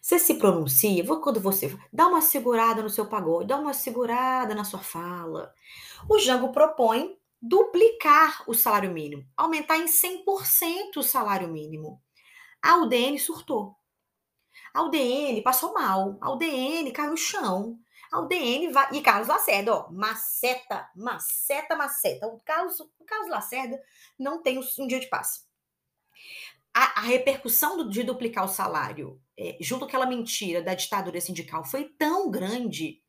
Você 0.00 0.18
se 0.18 0.34
pronuncia, 0.34 1.04
quando 1.04 1.40
você 1.40 1.76
dá 1.92 2.06
uma 2.06 2.22
segurada 2.22 2.82
no 2.82 2.88
seu 2.88 3.06
pagode, 3.06 3.48
dá 3.48 3.58
uma 3.58 3.74
segurada 3.74 4.54
na 4.54 4.64
sua 4.64 4.78
fala. 4.78 5.52
O 6.08 6.18
Jango 6.18 6.52
propõe 6.52 7.17
duplicar 7.40 8.42
o 8.46 8.54
salário 8.54 8.90
mínimo, 8.90 9.26
aumentar 9.36 9.78
em 9.78 9.86
100% 9.86 10.96
o 10.96 11.02
salário 11.02 11.48
mínimo. 11.48 12.02
A 12.62 12.76
UDN 12.76 13.18
surtou. 13.18 13.76
A 14.74 14.82
UDN 14.82 15.42
passou 15.42 15.72
mal. 15.72 16.18
A 16.20 16.30
UDN 16.32 16.90
caiu 16.92 17.10
no 17.10 17.16
chão. 17.16 17.78
A 18.10 18.20
UDN 18.20 18.72
vai. 18.72 18.88
E 18.92 19.00
Carlos 19.00 19.28
Lacerda, 19.28 19.74
ó, 19.74 19.90
maceta, 19.90 20.88
maceta, 20.94 21.76
maceta. 21.76 22.26
O 22.26 22.40
Carlos, 22.40 22.80
o 22.80 23.04
Carlos 23.06 23.30
Lacerda 23.30 23.80
não 24.18 24.42
tem 24.42 24.58
um 24.58 24.86
dia 24.86 25.00
de 25.00 25.08
paz. 25.08 25.46
A, 26.74 27.00
a 27.00 27.02
repercussão 27.02 27.88
de 27.88 28.02
duplicar 28.02 28.44
o 28.44 28.48
salário, 28.48 29.20
é, 29.36 29.56
junto 29.60 29.80
com 29.80 29.86
aquela 29.86 30.06
mentira 30.06 30.62
da 30.62 30.74
ditadura 30.74 31.20
sindical, 31.20 31.64
foi 31.64 31.84
tão 31.98 32.30
grande 32.30 33.02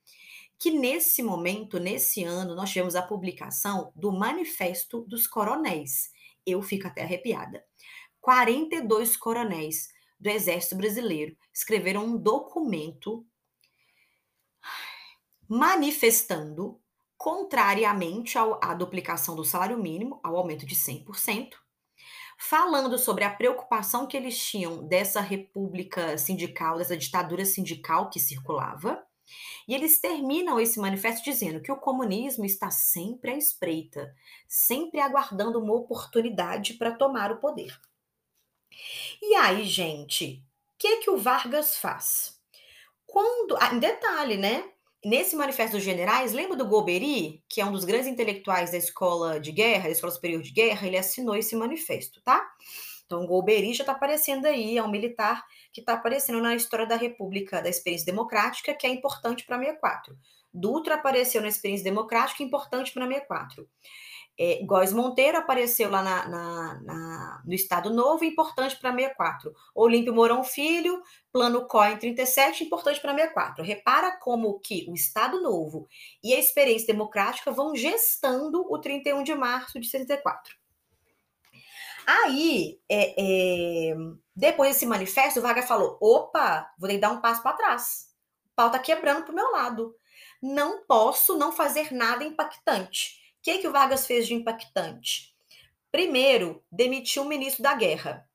que 0.60 0.70
nesse 0.72 1.24
momento, 1.24 1.80
nesse 1.80 2.24
ano, 2.24 2.54
nós 2.54 2.70
tivemos 2.70 2.96
a 2.96 3.02
publicação 3.02 3.94
do 3.96 4.12
Manifesto 4.12 5.02
dos 5.08 5.26
Coronéis. 5.26 6.12
Eu 6.46 6.62
fico 6.62 6.86
até 6.86 7.04
arrepiada. 7.04 7.64
42 8.20 9.16
coronéis 9.16 9.88
do 10.20 10.30
Exército 10.30 10.76
Brasileiro 10.76 11.36
escreveram 11.54 12.04
um 12.06 12.18
documento 12.18 13.26
manifestando, 15.48 16.80
contrariamente 17.18 18.38
ao, 18.38 18.60
à 18.64 18.74
duplicação 18.74 19.36
do 19.36 19.46
salário 19.46 19.78
mínimo, 19.78 20.20
ao 20.22 20.36
aumento 20.36 20.66
de 20.66 20.76
100%, 20.76 21.54
falando 22.38 22.98
sobre 23.00 23.24
a 23.24 23.34
preocupação 23.34 24.06
que 24.06 24.16
eles 24.16 24.38
tinham 24.38 24.88
dessa 24.88 25.22
república 25.22 26.18
sindical, 26.18 26.78
dessa 26.78 26.96
ditadura 26.96 27.46
sindical 27.46 28.10
que 28.10 28.20
circulava. 28.20 29.04
E 29.68 29.74
eles 29.74 30.00
terminam 30.00 30.60
esse 30.60 30.80
manifesto 30.80 31.24
dizendo 31.24 31.62
que 31.62 31.72
o 31.72 31.78
comunismo 31.78 32.46
está 32.46 32.72
sempre 32.72 33.32
à 33.32 33.38
espreita, 33.38 34.14
sempre 34.48 35.00
aguardando 35.00 35.60
uma 35.60 35.74
oportunidade 35.74 36.74
para 36.74 36.96
tomar 36.96 37.32
o 37.32 37.38
poder. 37.38 37.80
E 39.22 39.36
aí, 39.36 39.64
gente, 39.66 40.44
o 40.74 40.78
que, 40.78 40.98
que 40.98 41.10
o 41.10 41.18
Vargas 41.18 41.78
faz? 41.78 42.40
Quando, 43.06 43.58
ah, 43.60 43.74
em 43.74 43.80
detalhe, 43.80 44.38
né? 44.38 44.72
Nesse 45.04 45.36
Manifesto 45.36 45.78
dos 45.78 45.84
Generais, 45.86 46.34
lembra 46.34 46.58
do 46.58 46.68
Golbery, 46.68 47.42
que 47.48 47.62
é 47.62 47.66
um 47.66 47.72
dos 47.72 47.86
grandes 47.86 48.08
intelectuais 48.08 48.72
da 48.72 48.78
escola 48.78 49.40
de 49.40 49.52
guerra, 49.52 49.86
da 49.86 49.92
escola 49.92 50.12
superior 50.12 50.42
de 50.42 50.52
guerra? 50.52 50.86
Ele 50.86 50.98
assinou 50.98 51.36
esse 51.36 51.56
manifesto, 51.56 52.22
tá? 52.22 52.46
Então, 53.10 53.26
Golbery 53.26 53.74
já 53.74 53.82
está 53.82 53.94
aparecendo 53.94 54.46
aí, 54.46 54.78
é 54.78 54.84
um 54.84 54.88
militar 54.88 55.44
que 55.74 55.82
está 55.82 55.94
aparecendo 55.94 56.40
na 56.40 56.56
história 56.56 56.86
da 56.86 56.96
República, 56.96 57.60
da 57.60 57.68
experiência 57.68 58.06
democrática, 58.06 58.72
que 58.72 58.86
é 58.86 58.90
importante 58.92 59.48
para 59.48 59.58
64. 59.58 60.16
Dutra 60.54 60.94
apareceu 60.94 61.42
na 61.42 61.48
experiência 61.48 61.84
democrática, 61.84 62.44
importante 62.44 62.94
para 62.94 63.08
64. 63.08 63.68
É, 64.38 64.64
Góes 64.64 64.94
Monteiro 64.94 65.40
apareceu 65.40 65.90
lá 65.90 66.04
na, 66.04 66.30
na, 66.30 66.82
na, 66.84 67.44
no 67.44 67.54
Estado 67.56 67.90
Novo, 67.90 68.24
importante 68.24 68.78
para 68.78 68.92
64. 68.92 69.56
Olímpio 69.74 70.14
Mourão 70.14 70.44
Filho, 70.44 71.02
Plano 71.34 71.68
COI 71.68 71.94
em 71.94 71.98
37, 71.98 72.64
importante 72.64 73.02
para 73.02 73.16
64. 73.16 73.64
Repara 73.64 74.20
como 74.20 74.60
que 74.60 74.86
o 74.88 74.94
Estado 74.94 75.42
Novo 75.42 75.88
e 76.24 76.36
a 76.36 76.40
experiência 76.40 76.94
democrática 76.94 77.52
vão 77.52 77.76
gestando 77.76 78.72
o 78.72 78.78
31 78.78 79.24
de 79.24 79.34
março 79.34 79.80
de 79.80 79.88
64. 79.88 80.59
Aí, 82.10 82.80
é, 82.90 83.14
é, 83.92 83.96
depois 84.36 84.74
desse 84.74 84.86
manifesto, 84.86 85.40
o 85.40 85.44
Vargas 85.44 85.68
falou: 85.68 85.98
opa, 86.02 86.70
vou 86.80 86.88
ter 86.88 86.96
que 86.96 87.02
dar 87.02 87.12
um 87.12 87.22
passo 87.22 87.44
para 87.44 87.56
trás. 87.56 88.10
O 88.52 88.56
pau 88.56 88.68
está 88.68 88.80
quebrando 88.80 89.24
para 89.24 89.32
o 89.32 89.36
meu 89.36 89.52
lado. 89.52 89.96
Não 90.42 90.86
posso 90.86 91.38
não 91.38 91.52
fazer 91.52 91.94
nada 91.94 92.24
impactante 92.24 93.20
o 93.40 93.42
que, 93.42 93.60
que 93.60 93.68
o 93.68 93.72
Vargas 93.72 94.06
fez 94.06 94.28
de 94.28 94.34
impactante? 94.34 95.34
Primeiro, 95.90 96.62
demitiu 96.70 97.24
o 97.24 97.28
ministro 97.28 97.64
da 97.64 97.74
Guerra. 97.74 98.28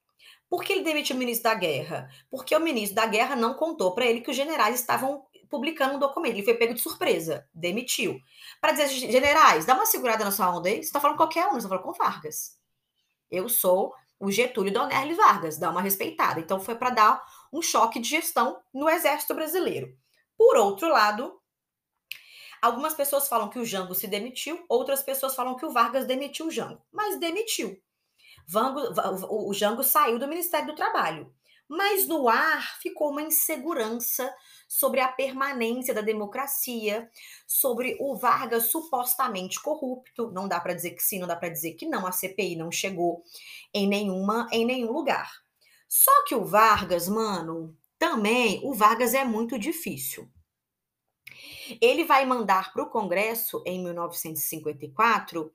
Por 0.48 0.64
que 0.64 0.72
ele 0.72 0.82
demitiu 0.82 1.14
o 1.14 1.18
ministro 1.18 1.50
da 1.50 1.54
Guerra? 1.54 2.08
Porque 2.30 2.56
o 2.56 2.60
ministro 2.60 2.96
da 2.96 3.04
Guerra 3.04 3.36
não 3.36 3.52
contou 3.52 3.94
para 3.94 4.06
ele 4.06 4.22
que 4.22 4.30
os 4.30 4.36
generais 4.36 4.80
estavam 4.80 5.26
publicando 5.50 5.96
um 5.96 5.98
documento. 5.98 6.36
Ele 6.36 6.42
foi 6.42 6.54
pego 6.54 6.72
de 6.72 6.80
surpresa, 6.80 7.46
demitiu. 7.52 8.18
Para 8.62 8.72
dizer, 8.72 8.88
generais, 8.88 9.66
dá 9.66 9.74
uma 9.74 9.84
segurada 9.84 10.24
na 10.24 10.30
sua 10.30 10.56
onda 10.56 10.70
aí. 10.70 10.76
Você 10.76 10.86
está 10.88 11.00
falando 11.00 11.18
qualquer 11.18 11.48
um, 11.48 11.50
você 11.50 11.58
está 11.58 11.68
falando 11.68 11.84
com 11.84 11.92
Vargas. 11.92 12.58
Eu 13.34 13.48
sou 13.48 13.94
o 14.18 14.30
Getúlio 14.30 14.72
Donerlis 14.72 15.16
Vargas, 15.16 15.58
dá 15.58 15.70
uma 15.70 15.82
respeitada. 15.82 16.40
Então 16.40 16.60
foi 16.60 16.74
para 16.76 16.90
dar 16.90 17.24
um 17.52 17.60
choque 17.60 17.98
de 17.98 18.08
gestão 18.08 18.60
no 18.72 18.88
Exército 18.88 19.34
Brasileiro. 19.34 19.96
Por 20.36 20.56
outro 20.56 20.88
lado, 20.88 21.40
Algumas 22.64 22.94
pessoas 22.94 23.28
falam 23.28 23.50
que 23.50 23.58
o 23.58 23.64
Jango 23.66 23.94
se 23.94 24.06
demitiu, 24.06 24.64
outras 24.70 25.02
pessoas 25.02 25.34
falam 25.34 25.54
que 25.54 25.66
o 25.66 25.70
Vargas 25.70 26.06
demitiu 26.06 26.46
o 26.46 26.50
Jango. 26.50 26.82
Mas 26.90 27.20
demitiu. 27.20 27.78
Vango, 28.48 28.80
o 29.28 29.52
Jango 29.52 29.84
saiu 29.84 30.18
do 30.18 30.26
Ministério 30.26 30.68
do 30.68 30.74
Trabalho. 30.74 31.30
Mas 31.76 32.06
no 32.06 32.28
ar 32.28 32.78
ficou 32.80 33.10
uma 33.10 33.22
insegurança 33.22 34.32
sobre 34.68 35.00
a 35.00 35.08
permanência 35.08 35.92
da 35.92 36.02
democracia, 36.02 37.10
sobre 37.48 37.96
o 37.98 38.14
Vargas 38.16 38.70
supostamente 38.70 39.60
corrupto. 39.60 40.30
Não 40.30 40.46
dá 40.46 40.60
para 40.60 40.72
dizer 40.74 40.92
que 40.92 41.02
sim, 41.02 41.18
não 41.18 41.26
dá 41.26 41.34
para 41.34 41.48
dizer 41.48 41.72
que 41.72 41.84
não. 41.84 42.06
A 42.06 42.12
CPI 42.12 42.54
não 42.54 42.70
chegou 42.70 43.24
em 43.72 43.88
nenhuma 43.88 44.48
em 44.52 44.64
nenhum 44.64 44.92
lugar. 44.92 45.28
Só 45.88 46.24
que 46.26 46.34
o 46.36 46.44
Vargas, 46.44 47.08
mano, 47.08 47.76
também 47.98 48.60
o 48.62 48.72
Vargas 48.72 49.12
é 49.12 49.24
muito 49.24 49.58
difícil. 49.58 50.30
Ele 51.80 52.04
vai 52.04 52.24
mandar 52.24 52.72
para 52.72 52.84
o 52.84 52.90
Congresso, 52.90 53.64
em 53.66 53.82
1954, 53.82 55.52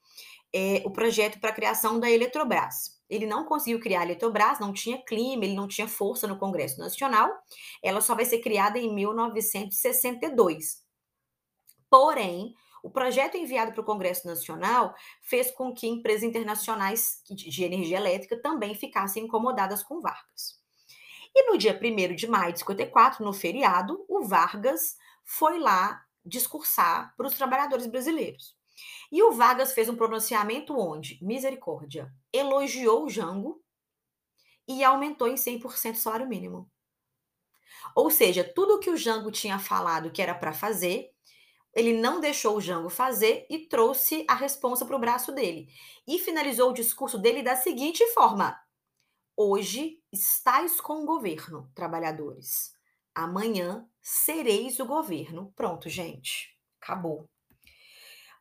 é, 0.51 0.81
o 0.85 0.91
projeto 0.91 1.39
para 1.39 1.51
a 1.51 1.55
criação 1.55 1.97
da 1.97 2.11
Eletrobras. 2.11 2.98
Ele 3.09 3.25
não 3.25 3.45
conseguiu 3.45 3.79
criar 3.79 4.01
a 4.01 4.03
Eletrobras, 4.03 4.59
não 4.59 4.71
tinha 4.71 5.03
clima, 5.03 5.43
ele 5.43 5.55
não 5.55 5.67
tinha 5.67 5.87
força 5.87 6.27
no 6.27 6.37
Congresso 6.37 6.79
Nacional. 6.79 7.31
Ela 7.81 8.01
só 8.01 8.13
vai 8.13 8.25
ser 8.25 8.39
criada 8.39 8.77
em 8.77 8.93
1962. 8.93 10.83
Porém, 11.89 12.53
o 12.83 12.89
projeto 12.89 13.35
enviado 13.35 13.71
para 13.71 13.81
o 13.81 13.85
Congresso 13.85 14.27
Nacional 14.27 14.93
fez 15.21 15.51
com 15.51 15.73
que 15.73 15.87
empresas 15.87 16.23
internacionais 16.23 17.21
de 17.29 17.63
energia 17.63 17.97
elétrica 17.97 18.39
também 18.41 18.75
ficassem 18.75 19.23
incomodadas 19.23 19.83
com 19.83 19.99
Vargas. 19.99 20.59
E 21.35 21.51
no 21.51 21.57
dia 21.57 21.79
1 21.81 22.15
de 22.15 22.27
maio 22.27 22.53
de 22.53 22.59
54, 22.59 23.23
no 23.23 23.33
feriado, 23.33 24.03
o 24.07 24.23
Vargas 24.23 24.97
foi 25.23 25.59
lá 25.59 26.03
discursar 26.25 27.13
para 27.15 27.27
os 27.27 27.35
trabalhadores 27.35 27.87
brasileiros. 27.87 28.58
E 29.11 29.21
o 29.23 29.31
Vargas 29.31 29.73
fez 29.73 29.89
um 29.89 29.95
pronunciamento 29.95 30.77
onde, 30.77 31.19
misericórdia, 31.21 32.13
elogiou 32.31 33.05
o 33.05 33.09
Jango 33.09 33.61
e 34.67 34.83
aumentou 34.83 35.27
em 35.27 35.35
100% 35.35 35.93
o 35.93 35.97
salário 35.97 36.27
mínimo. 36.27 36.69
Ou 37.95 38.09
seja, 38.09 38.43
tudo 38.43 38.79
que 38.79 38.89
o 38.89 38.97
Jango 38.97 39.31
tinha 39.31 39.57
falado 39.57 40.11
que 40.11 40.21
era 40.21 40.35
para 40.35 40.53
fazer, 40.53 41.09
ele 41.73 41.93
não 41.93 42.19
deixou 42.19 42.57
o 42.57 42.61
Jango 42.61 42.89
fazer 42.89 43.45
e 43.49 43.67
trouxe 43.67 44.25
a 44.27 44.35
responsa 44.35 44.85
para 44.85 44.95
o 44.95 44.99
braço 44.99 45.31
dele. 45.31 45.67
E 46.07 46.19
finalizou 46.19 46.69
o 46.69 46.73
discurso 46.73 47.17
dele 47.17 47.41
da 47.43 47.55
seguinte 47.55 48.05
forma: 48.13 48.59
Hoje 49.35 49.99
estáis 50.11 50.81
com 50.81 51.03
o 51.03 51.05
governo, 51.05 51.71
trabalhadores. 51.73 52.73
Amanhã 53.15 53.87
sereis 54.01 54.79
o 54.79 54.85
governo. 54.85 55.53
Pronto, 55.55 55.89
gente. 55.89 56.57
Acabou. 56.81 57.25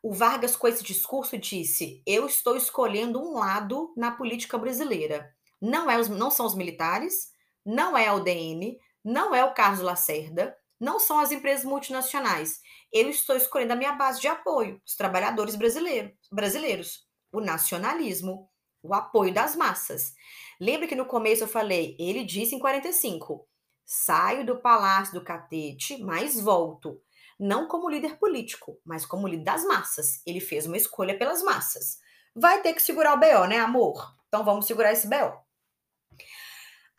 O 0.03 0.13
Vargas, 0.13 0.55
com 0.57 0.69
esse 0.69 0.83
discurso, 0.85 1.37
disse: 1.37 2.03
Eu 2.07 2.27
estou 2.27 2.57
escolhendo 2.57 3.21
um 3.21 3.35
lado 3.35 3.93
na 3.97 4.11
política 4.11 4.57
brasileira. 4.57 5.35
Não, 5.61 5.91
é 5.91 5.99
os, 5.99 6.09
não 6.09 6.31
são 6.31 6.47
os 6.47 6.55
militares, 6.55 7.31
não 7.65 7.97
é 7.97 8.07
a 8.07 8.15
UDN, 8.15 8.79
não 9.05 9.35
é 9.35 9.45
o 9.45 9.53
Carlos 9.55 9.81
Lacerda, 9.81 10.57
não 10.79 11.01
são 11.01 11.19
as 11.19 11.33
empresas 11.33 11.65
multinacionais. 11.65 12.61
Eu 12.93 13.11
estou 13.11 13.37
escolhendo 13.37 13.73
a 13.73 13.77
minha 13.77 13.93
base 13.93 14.21
de 14.21 14.29
apoio, 14.29 14.81
os 14.87 14.95
trabalhadores 14.95 15.57
brasileiros, 15.57 16.13
brasileiros 16.31 17.09
o 17.33 17.41
nacionalismo, 17.41 18.49
o 18.83 18.95
apoio 18.95 19.33
das 19.33 19.55
massas. 19.55 20.15
Lembra 20.61 20.87
que 20.87 20.95
no 20.95 21.07
começo 21.07 21.45
eu 21.45 21.49
falei, 21.49 21.97
ele 21.99 22.25
disse 22.25 22.55
em 22.55 22.59
45, 22.59 23.47
Saio 23.85 24.45
do 24.45 24.61
palácio 24.61 25.15
do 25.15 25.25
Catete, 25.25 25.97
mas 26.03 26.39
volto. 26.41 27.01
Não 27.39 27.69
como 27.69 27.89
líder 27.89 28.19
político, 28.19 28.81
mas 28.85 29.07
como 29.07 29.29
líder 29.29 29.45
das 29.45 29.65
massas. 29.65 30.21
Ele 30.27 30.41
fez 30.41 30.67
uma 30.67 30.77
escolha 30.77 31.17
pelas 31.17 31.43
massas. 31.43 31.99
Vai 32.35 32.63
ter 32.63 32.73
que 32.75 32.83
segurar 32.83 33.15
o 33.15 33.21
BO, 33.21 33.47
né, 33.47 33.59
amor? 33.59 34.15
Então 34.29 34.45
vamos 34.45 34.67
segurar 34.67 34.93
esse 34.93 35.09
BO. 35.09 35.49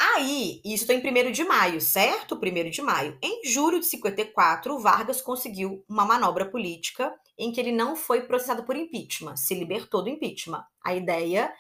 Aí, 0.02 0.62
isso 0.64 0.88
tá 0.88 0.94
1 0.94 1.32
de 1.32 1.44
maio, 1.44 1.82
certo? 1.82 2.36
1 2.36 2.70
de 2.70 2.82
maio. 2.82 3.18
Em 3.22 3.46
julho 3.46 3.82
de 3.82 3.86
54, 3.86 4.80
Vargas 4.80 5.20
conseguiu 5.20 5.84
uma 5.90 6.06
manobra 6.06 6.46
política 6.46 7.14
em 7.38 7.52
que 7.52 7.60
ele 7.60 7.74
não 7.74 7.98
foi 7.98 8.22
processado 8.22 8.64
por 8.64 8.78
impeachment, 8.78 9.36
se 9.36 9.54
libertou 9.54 10.02
do 10.02 10.10
impeachment. 10.10 10.64
A 10.84 10.96
ideia 10.96 11.54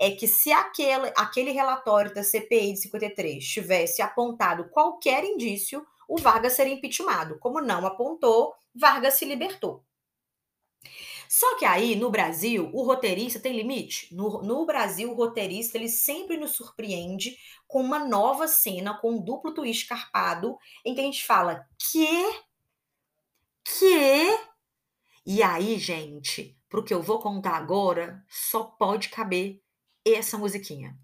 é 0.00 0.10
que 0.10 0.26
se 0.26 0.50
aquele, 0.50 1.12
aquele 1.16 1.50
relatório 1.50 2.12
da 2.14 2.24
CPI 2.24 2.72
de 2.72 2.80
53 2.80 3.44
tivesse 3.44 4.00
apontado 4.00 4.68
qualquer 4.70 5.22
indício, 5.22 5.86
o 6.08 6.18
Vargas 6.18 6.54
seria 6.54 6.74
impeachmentado. 6.74 7.38
Como 7.38 7.60
não 7.60 7.86
apontou, 7.86 8.54
Vargas 8.74 9.14
se 9.14 9.24
libertou. 9.24 9.84
Só 11.28 11.56
que 11.56 11.64
aí, 11.64 11.96
no 11.96 12.10
Brasil, 12.10 12.70
o 12.72 12.82
roteirista 12.84 13.40
tem 13.40 13.56
limite. 13.56 14.14
No, 14.14 14.42
no, 14.42 14.66
Brasil, 14.66 15.10
o 15.10 15.14
roteirista 15.14 15.78
ele 15.78 15.88
sempre 15.88 16.36
nos 16.36 16.52
surpreende 16.52 17.36
com 17.66 17.80
uma 17.80 17.98
nova 17.98 18.46
cena, 18.46 18.94
com 18.98 19.12
um 19.12 19.20
duplo 19.20 19.52
twist 19.52 19.88
carpado, 19.88 20.56
em 20.84 20.94
que 20.94 21.00
a 21.00 21.04
gente 21.04 21.24
fala, 21.24 21.66
que? 21.78 22.06
Que? 23.64 24.38
E 25.26 25.42
aí, 25.42 25.78
gente, 25.78 26.56
pro 26.68 26.84
que 26.84 26.92
eu 26.92 27.02
vou 27.02 27.18
contar 27.18 27.56
agora, 27.56 28.24
só 28.28 28.64
pode 28.64 29.08
caber 29.08 29.62
essa 30.04 30.36
musiquinha. 30.36 30.96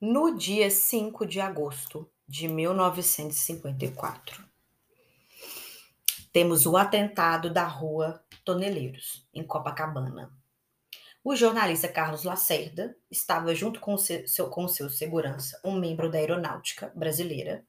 No 0.00 0.36
dia 0.36 0.70
5 0.70 1.26
de 1.26 1.40
agosto 1.40 2.10
de 2.26 2.48
1954, 2.48 4.44
temos 6.32 6.64
o 6.64 6.76
atentado 6.76 7.52
da 7.52 7.66
rua 7.66 8.24
Toneleiros, 8.44 9.26
em 9.34 9.42
Copacabana. 9.44 10.32
O 11.22 11.36
jornalista 11.36 11.86
Carlos 11.86 12.24
Lacerda 12.24 12.96
estava 13.10 13.54
junto 13.54 13.78
com 13.78 13.98
seu, 13.98 14.48
com 14.48 14.66
seu 14.66 14.88
segurança, 14.88 15.60
um 15.62 15.78
membro 15.78 16.10
da 16.10 16.18
aeronáutica 16.18 16.90
brasileira, 16.94 17.64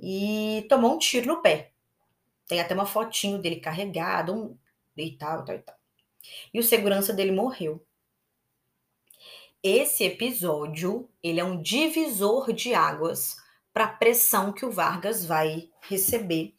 e 0.00 0.66
tomou 0.68 0.94
um 0.94 0.98
tiro 0.98 1.26
no 1.26 1.40
pé 1.40 1.72
tem 2.48 2.60
até 2.60 2.74
uma 2.74 2.86
fotinho 2.86 3.38
dele 3.38 3.56
carregado 3.56 4.34
um, 4.34 4.58
e 4.96 5.12
tal, 5.12 5.44
tal, 5.44 5.54
e 5.54 5.58
tal. 5.58 5.76
E 6.52 6.58
o 6.58 6.64
segurança 6.64 7.12
dele 7.12 7.30
morreu. 7.30 7.84
Esse 9.62 10.04
episódio, 10.04 11.10
ele 11.20 11.40
é 11.40 11.44
um 11.44 11.60
divisor 11.60 12.52
de 12.52 12.74
águas 12.74 13.36
para 13.72 13.84
a 13.84 13.92
pressão 13.92 14.52
que 14.52 14.64
o 14.64 14.70
Vargas 14.70 15.24
vai 15.24 15.68
receber, 15.82 16.54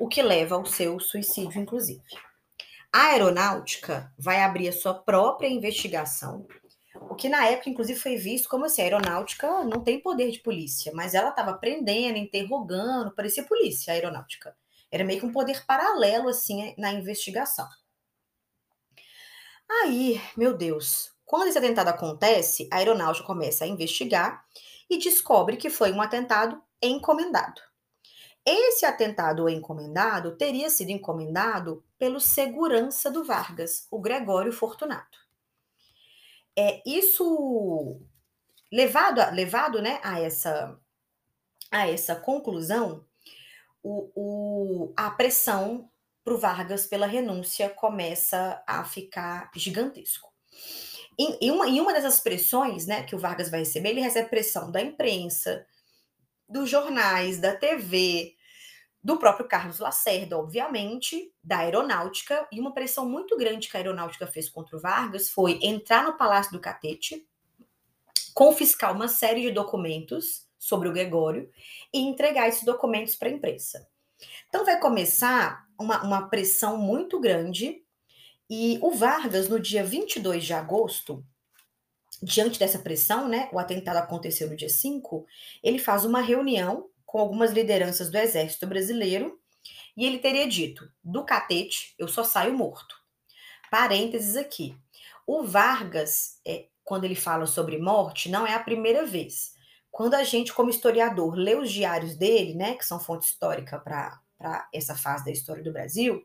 o 0.00 0.08
que 0.08 0.22
leva 0.22 0.54
ao 0.54 0.64
seu 0.64 0.98
suicídio, 0.98 1.60
inclusive. 1.60 2.02
A 2.90 3.08
aeronáutica 3.08 4.12
vai 4.18 4.40
abrir 4.40 4.68
a 4.68 4.72
sua 4.72 4.94
própria 4.94 5.48
investigação, 5.48 6.46
o 6.94 7.14
que 7.14 7.28
na 7.28 7.46
época, 7.46 7.68
inclusive, 7.68 7.98
foi 8.00 8.16
visto 8.16 8.48
como 8.48 8.64
assim, 8.64 8.80
a 8.80 8.84
aeronáutica 8.84 9.62
não 9.64 9.82
tem 9.82 10.00
poder 10.00 10.30
de 10.30 10.40
polícia, 10.40 10.92
mas 10.94 11.14
ela 11.14 11.28
estava 11.28 11.52
prendendo, 11.54 12.16
interrogando, 12.16 13.14
parecia 13.14 13.44
polícia 13.44 13.92
a 13.92 13.94
aeronáutica. 13.94 14.56
Era 14.90 15.04
meio 15.04 15.20
que 15.20 15.26
um 15.26 15.32
poder 15.32 15.64
paralelo, 15.66 16.28
assim, 16.28 16.74
na 16.78 16.92
investigação. 16.92 17.68
Aí, 19.68 20.20
meu 20.36 20.56
Deus, 20.56 21.13
quando 21.34 21.48
esse 21.48 21.58
atentado 21.58 21.88
acontece, 21.88 22.68
a 22.70 22.76
aeronáutica 22.76 23.26
começa 23.26 23.64
a 23.64 23.66
investigar 23.66 24.46
e 24.88 24.98
descobre 24.98 25.56
que 25.56 25.68
foi 25.68 25.90
um 25.90 26.00
atentado 26.00 26.62
encomendado. 26.80 27.60
Esse 28.46 28.86
atentado 28.86 29.48
encomendado 29.48 30.36
teria 30.36 30.70
sido 30.70 30.90
encomendado 30.90 31.84
pelo 31.98 32.20
segurança 32.20 33.10
do 33.10 33.24
Vargas, 33.24 33.88
o 33.90 34.00
Gregório 34.00 34.52
Fortunato. 34.52 35.18
É 36.56 36.80
isso 36.86 38.00
levado, 38.72 39.20
a, 39.20 39.30
levado, 39.30 39.82
né, 39.82 39.98
a 40.04 40.20
essa 40.20 40.78
a 41.68 41.88
essa 41.88 42.14
conclusão, 42.14 43.04
o, 43.82 44.12
o, 44.14 44.94
a 44.96 45.10
pressão 45.10 45.90
para 46.22 46.34
o 46.34 46.38
Vargas 46.38 46.86
pela 46.86 47.08
renúncia 47.08 47.68
começa 47.68 48.62
a 48.68 48.84
ficar 48.84 49.50
gigantesco. 49.52 50.32
E, 51.18 51.50
uma, 51.50 51.68
em 51.68 51.80
uma 51.80 51.92
dessas 51.92 52.20
pressões 52.20 52.86
né, 52.86 53.04
que 53.04 53.14
o 53.14 53.18
Vargas 53.18 53.50
vai 53.50 53.60
receber, 53.60 53.90
ele 53.90 54.00
recebe 54.00 54.28
pressão 54.28 54.70
da 54.70 54.80
imprensa, 54.80 55.66
dos 56.48 56.68
jornais, 56.68 57.38
da 57.38 57.54
TV, 57.54 58.34
do 59.02 59.18
próprio 59.18 59.46
Carlos 59.46 59.78
Lacerda, 59.78 60.38
obviamente, 60.38 61.32
da 61.42 61.58
aeronáutica, 61.58 62.48
e 62.50 62.58
uma 62.58 62.72
pressão 62.72 63.08
muito 63.08 63.36
grande 63.36 63.68
que 63.68 63.76
a 63.76 63.80
aeronáutica 63.80 64.26
fez 64.26 64.48
contra 64.48 64.76
o 64.76 64.80
Vargas 64.80 65.28
foi 65.28 65.58
entrar 65.62 66.04
no 66.04 66.16
Palácio 66.16 66.52
do 66.52 66.60
Catete, 66.60 67.26
confiscar 68.32 68.92
uma 68.92 69.06
série 69.06 69.42
de 69.42 69.50
documentos 69.50 70.48
sobre 70.58 70.88
o 70.88 70.92
Gregório 70.92 71.50
e 71.92 72.00
entregar 72.00 72.48
esses 72.48 72.64
documentos 72.64 73.14
para 73.14 73.28
a 73.28 73.32
imprensa. 73.32 73.86
Então 74.48 74.64
vai 74.64 74.80
começar 74.80 75.66
uma, 75.78 76.02
uma 76.02 76.28
pressão 76.28 76.78
muito 76.78 77.20
grande 77.20 77.83
e 78.48 78.78
o 78.82 78.90
Vargas, 78.90 79.48
no 79.48 79.58
dia 79.58 79.84
22 79.84 80.44
de 80.44 80.52
agosto, 80.52 81.24
diante 82.22 82.58
dessa 82.58 82.78
pressão, 82.78 83.28
né, 83.28 83.48
o 83.52 83.58
atentado 83.58 83.96
aconteceu 83.96 84.48
no 84.48 84.56
dia 84.56 84.68
5, 84.68 85.26
ele 85.62 85.78
faz 85.78 86.04
uma 86.04 86.20
reunião 86.20 86.88
com 87.04 87.18
algumas 87.18 87.52
lideranças 87.52 88.10
do 88.10 88.18
exército 88.18 88.66
brasileiro 88.66 89.38
e 89.96 90.04
ele 90.04 90.18
teria 90.18 90.48
dito: 90.48 90.88
do 91.02 91.24
catete 91.24 91.94
eu 91.98 92.08
só 92.08 92.24
saio 92.24 92.56
morto. 92.56 92.96
Parênteses 93.70 94.36
aqui. 94.36 94.76
O 95.26 95.42
Vargas, 95.42 96.40
é, 96.46 96.66
quando 96.84 97.04
ele 97.04 97.14
fala 97.14 97.46
sobre 97.46 97.78
morte, 97.78 98.28
não 98.28 98.46
é 98.46 98.54
a 98.54 98.60
primeira 98.60 99.06
vez 99.06 99.54
quando 99.94 100.14
a 100.14 100.24
gente, 100.24 100.52
como 100.52 100.70
historiador, 100.70 101.36
lê 101.36 101.54
os 101.54 101.70
diários 101.70 102.16
dele, 102.16 102.52
né, 102.52 102.74
que 102.74 102.84
são 102.84 102.98
fonte 102.98 103.26
histórica 103.26 103.78
para 103.78 104.20
essa 104.72 104.94
fase 104.94 105.24
da 105.24 105.30
história 105.30 105.62
do 105.62 105.72
Brasil, 105.72 106.22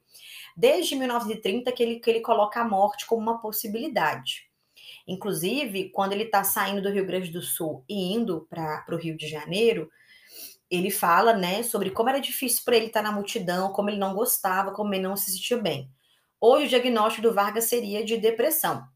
desde 0.56 0.96
1930 0.96 1.72
que 1.72 1.84
ele, 1.84 2.00
que 2.00 2.10
ele 2.10 2.22
coloca 2.22 2.60
a 2.60 2.68
morte 2.68 3.06
como 3.06 3.22
uma 3.22 3.42
possibilidade. 3.42 4.50
Inclusive, 5.08 5.90
quando 5.90 6.14
ele 6.14 6.24
está 6.24 6.44
saindo 6.44 6.82
do 6.82 6.92
Rio 6.92 7.06
Grande 7.06 7.32
do 7.32 7.42
Sul 7.42 7.84
e 7.88 8.14
indo 8.14 8.48
para 8.50 8.86
o 8.92 8.98
Rio 8.98 9.18
de 9.18 9.28
Janeiro, 9.28 9.90
ele 10.70 10.92
fala, 10.92 11.34
né, 11.34 11.64
sobre 11.64 11.90
como 11.90 12.10
era 12.10 12.20
difícil 12.20 12.62
para 12.64 12.78
ele 12.78 12.88
estar 12.88 13.02
tá 13.02 13.10
na 13.10 13.16
multidão, 13.16 13.74
como 13.74 13.90
ele 13.90 13.98
não 13.98 14.14
gostava, 14.14 14.72
como 14.72 14.94
ele 14.94 15.04
não 15.04 15.18
se 15.18 15.32
sentia 15.32 15.58
bem. 15.58 15.90
Hoje, 16.40 16.66
o 16.66 16.70
diagnóstico 16.70 17.28
do 17.28 17.34
Vargas 17.34 17.66
seria 17.66 18.06
de 18.06 18.18
depressão. 18.18 18.88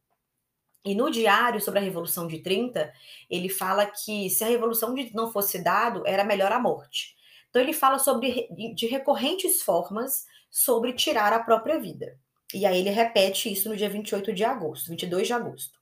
E 0.86 0.94
no 0.94 1.10
diário 1.10 1.62
sobre 1.62 1.80
a 1.80 1.84
Revolução 1.84 2.28
de 2.28 2.40
30, 2.40 2.94
ele 3.30 3.50
fala 3.50 3.86
que 3.86 4.30
se 4.30 4.44
a 4.44 4.48
Revolução 4.48 4.94
não 5.14 5.32
fosse 5.32 5.64
dado, 5.64 6.04
era 6.06 6.24
melhor 6.24 6.52
a 6.52 6.60
morte. 6.60 7.16
Então 7.54 7.62
ele 7.62 7.72
fala 7.72 8.00
sobre 8.00 8.48
de 8.74 8.88
recorrentes 8.88 9.62
formas 9.62 10.26
sobre 10.50 10.92
tirar 10.92 11.32
a 11.32 11.44
própria 11.44 11.80
vida. 11.80 12.18
E 12.52 12.66
aí 12.66 12.80
ele 12.80 12.90
repete 12.90 13.54
isso 13.54 13.70
no 13.70 13.78
dia 13.78 13.88
28 13.88 14.34
de 14.34 14.44
agosto, 14.44 14.90
22 14.90 15.28
de 15.28 15.34
agosto. 15.34 15.80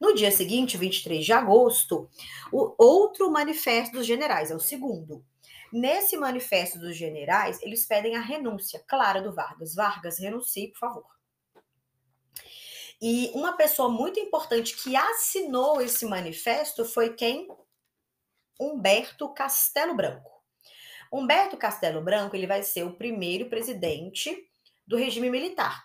No 0.00 0.14
dia 0.14 0.30
seguinte, 0.30 0.76
23 0.76 1.24
de 1.24 1.32
agosto, 1.32 2.08
o 2.52 2.72
outro 2.78 3.28
manifesto 3.32 3.96
dos 3.96 4.06
generais, 4.06 4.52
é 4.52 4.54
o 4.54 4.60
segundo. 4.60 5.24
Nesse 5.72 6.16
manifesto 6.16 6.78
dos 6.78 6.96
generais, 6.96 7.60
eles 7.62 7.84
pedem 7.84 8.14
a 8.14 8.20
renúncia 8.20 8.80
clara 8.86 9.20
do 9.20 9.34
Vargas. 9.34 9.74
Vargas, 9.74 10.20
renuncie, 10.20 10.68
por 10.68 10.78
favor. 10.78 11.06
E 13.02 13.32
uma 13.34 13.54
pessoa 13.54 13.88
muito 13.88 14.20
importante 14.20 14.76
que 14.76 14.94
assinou 14.94 15.80
esse 15.80 16.06
manifesto 16.06 16.84
foi 16.84 17.14
quem? 17.14 17.48
Humberto 18.60 19.28
Castelo 19.34 19.96
Branco. 19.96 20.37
Humberto 21.12 21.56
Castelo 21.56 22.00
Branco 22.00 22.36
ele 22.36 22.46
vai 22.46 22.62
ser 22.62 22.84
o 22.84 22.94
primeiro 22.94 23.46
presidente 23.46 24.46
do 24.86 24.96
regime 24.96 25.30
militar. 25.30 25.84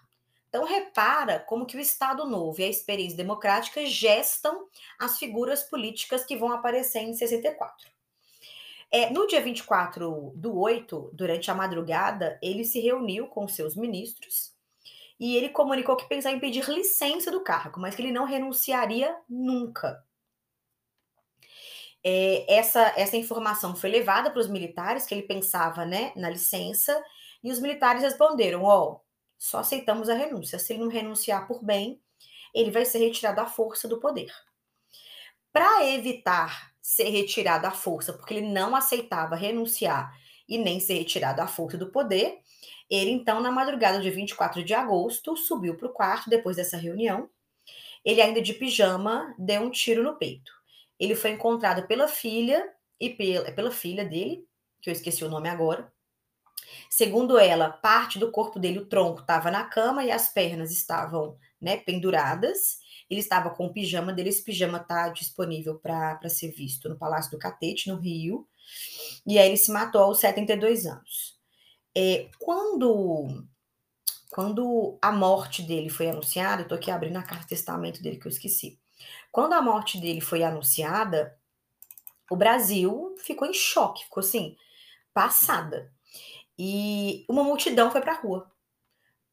Então 0.49 0.65
repara 0.65 1.39
como 1.39 1.65
que 1.65 1.75
o 1.75 1.79
Estado 1.79 2.25
Novo 2.27 2.61
e 2.61 2.63
a 2.63 2.69
experiência 2.69 3.17
democrática 3.17 3.85
gestam 3.85 4.67
as 4.99 5.17
figuras 5.17 5.63
políticas 5.63 6.23
que 6.23 6.37
vão 6.37 6.51
aparecer 6.51 6.99
em 6.99 7.13
64. 7.13 7.91
É, 8.91 9.09
no 9.09 9.25
dia 9.25 9.41
24 9.41 10.33
do 10.35 10.55
8, 10.59 11.09
durante 11.13 11.49
a 11.49 11.55
madrugada, 11.55 12.37
ele 12.43 12.63
se 12.63 12.79
reuniu 12.79 13.25
com 13.25 13.47
seus 13.47 13.75
ministros 13.75 14.53
e 15.19 15.35
ele 15.35 15.49
comunicou 15.49 15.95
que 15.95 16.07
pensava 16.07 16.35
em 16.35 16.39
pedir 16.39 16.69
licença 16.69 17.31
do 17.31 17.41
cargo, 17.41 17.79
mas 17.79 17.95
que 17.95 18.01
ele 18.03 18.11
não 18.11 18.25
renunciaria 18.25 19.15
nunca. 19.27 20.03
É, 22.03 22.53
essa, 22.53 22.93
essa 22.97 23.15
informação 23.15 23.75
foi 23.75 23.89
levada 23.89 24.29
para 24.29 24.39
os 24.39 24.49
militares, 24.49 25.05
que 25.05 25.15
ele 25.15 25.23
pensava 25.23 25.85
né, 25.85 26.11
na 26.15 26.29
licença, 26.29 27.01
e 27.41 27.51
os 27.51 27.59
militares 27.59 28.03
responderam: 28.03 28.63
Ó, 28.63 28.91
oh, 28.91 29.01
só 29.37 29.59
aceitamos 29.59 30.09
a 30.09 30.13
renúncia. 30.13 30.59
Se 30.59 30.73
ele 30.73 30.81
não 30.81 30.89
renunciar 30.89 31.47
por 31.47 31.63
bem, 31.63 32.01
ele 32.53 32.71
vai 32.71 32.85
ser 32.85 32.99
retirado 32.99 33.39
à 33.39 33.45
força 33.45 33.87
do 33.87 33.99
poder. 33.99 34.31
Para 35.51 35.85
evitar 35.85 36.73
ser 36.81 37.09
retirado 37.09 37.65
à 37.67 37.71
força, 37.71 38.11
porque 38.11 38.33
ele 38.33 38.47
não 38.47 38.75
aceitava 38.75 39.35
renunciar 39.35 40.11
e 40.47 40.57
nem 40.57 40.79
ser 40.79 40.95
retirado 40.95 41.41
à 41.41 41.47
força 41.47 41.77
do 41.77 41.91
poder, 41.91 42.39
ele 42.89 43.11
então, 43.11 43.39
na 43.39 43.51
madrugada 43.51 43.99
de 43.99 44.09
24 44.09 44.63
de 44.63 44.73
agosto, 44.73 45.37
subiu 45.37 45.77
para 45.77 45.87
o 45.87 45.93
quarto 45.93 46.29
depois 46.29 46.57
dessa 46.57 46.75
reunião. 46.75 47.29
Ele, 48.03 48.21
ainda 48.21 48.41
de 48.41 48.53
pijama, 48.53 49.33
deu 49.37 49.61
um 49.61 49.71
tiro 49.71 50.03
no 50.03 50.17
peito 50.17 50.51
ele 50.99 51.15
foi 51.15 51.31
encontrado 51.31 51.87
pela 51.87 52.07
filha 52.07 52.67
e 52.99 53.09
pela, 53.09 53.51
pela 53.51 53.71
filha 53.71 54.05
dele, 54.05 54.47
que 54.81 54.89
eu 54.89 54.93
esqueci 54.93 55.23
o 55.23 55.29
nome 55.29 55.49
agora. 55.49 55.91
Segundo 56.89 57.37
ela, 57.37 57.69
parte 57.69 58.19
do 58.19 58.31
corpo 58.31 58.59
dele, 58.59 58.79
o 58.79 58.85
tronco, 58.85 59.21
estava 59.21 59.51
na 59.51 59.65
cama 59.65 60.03
e 60.03 60.11
as 60.11 60.27
pernas 60.29 60.71
estavam 60.71 61.37
né, 61.59 61.77
penduradas. 61.77 62.79
Ele 63.09 63.19
estava 63.19 63.49
com 63.49 63.65
o 63.65 63.73
pijama 63.73 64.13
dele, 64.13 64.29
esse 64.29 64.43
pijama 64.43 64.77
está 64.77 65.09
disponível 65.09 65.79
para 65.79 66.29
ser 66.29 66.51
visto 66.51 66.87
no 66.87 66.97
Palácio 66.97 67.31
do 67.31 67.37
Catete, 67.37 67.89
no 67.89 67.97
Rio. 67.97 68.47
E 69.25 69.37
aí 69.37 69.47
ele 69.47 69.57
se 69.57 69.71
matou 69.71 70.01
aos 70.01 70.19
72 70.19 70.85
anos. 70.85 71.37
É, 71.95 72.29
quando, 72.39 73.45
quando 74.31 74.97
a 75.01 75.11
morte 75.11 75.61
dele 75.61 75.89
foi 75.89 76.09
anunciada, 76.09 76.61
eu 76.61 76.63
estou 76.63 76.77
aqui 76.77 76.89
abrindo 76.89 77.17
a 77.17 77.23
carta 77.23 77.47
testamento 77.47 78.01
dele 78.01 78.17
que 78.17 78.27
eu 78.27 78.31
esqueci. 78.31 78.79
Quando 79.33 79.53
a 79.53 79.61
morte 79.63 79.99
dele 79.99 80.21
foi 80.21 80.43
anunciada, 80.43 81.35
o 82.29 82.35
Brasil 82.35 83.15
ficou 83.17 83.47
em 83.47 83.53
choque, 83.53 84.03
ficou 84.03 84.21
assim, 84.21 84.55
passada. 85.11 85.91
E 86.55 87.25
uma 87.27 87.43
multidão 87.43 87.89
foi 87.89 87.99
para 87.99 88.11
a 88.11 88.19
rua. 88.19 88.51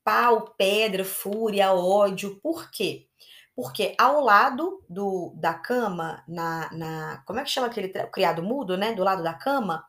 Pau, 0.03 0.55
pedra, 0.57 1.05
fúria, 1.05 1.75
ódio. 1.75 2.41
Por 2.43 2.71
quê? 2.71 3.09
Porque 3.55 3.95
ao 3.99 4.23
lado 4.23 4.83
do, 4.89 5.35
da 5.37 5.53
cama, 5.53 6.25
na, 6.27 6.73
na. 6.73 7.23
Como 7.27 7.39
é 7.39 7.45
que 7.45 7.51
chama 7.51 7.67
aquele 7.67 7.91
criado 7.91 8.43
mudo, 8.43 8.79
né? 8.79 8.95
Do 8.95 9.05
lado 9.05 9.23
da 9.23 9.35
cama, 9.35 9.85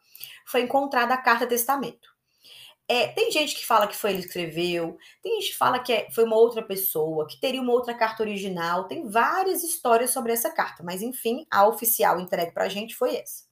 foi 0.46 0.64
encontrada 0.64 1.14
a 1.14 1.22
carta 1.22 1.48
testamento. 1.48 2.11
É, 2.88 3.08
tem 3.08 3.32
gente 3.32 3.56
que 3.56 3.66
fala 3.66 3.88
que 3.88 3.96
foi 3.96 4.12
ele 4.12 4.22
que 4.22 4.28
escreveu, 4.28 4.98
tem 5.24 5.40
gente 5.40 5.52
que 5.52 5.58
fala 5.58 5.80
que 5.80 5.94
é, 5.94 6.12
foi 6.12 6.26
uma 6.26 6.36
outra 6.36 6.62
pessoa, 6.62 7.26
que 7.26 7.40
teria 7.40 7.62
uma 7.62 7.72
outra 7.72 7.94
carta 7.94 8.22
original, 8.22 8.86
tem 8.86 9.08
várias 9.08 9.64
histórias 9.64 10.12
sobre 10.12 10.34
essa 10.34 10.50
carta, 10.50 10.84
mas 10.84 11.02
enfim, 11.02 11.46
a 11.50 11.66
oficial 11.68 12.20
entregue 12.20 12.52
para 12.52 12.66
a 12.66 12.70
gente 12.70 12.96
foi 12.96 13.16
essa. 13.16 13.46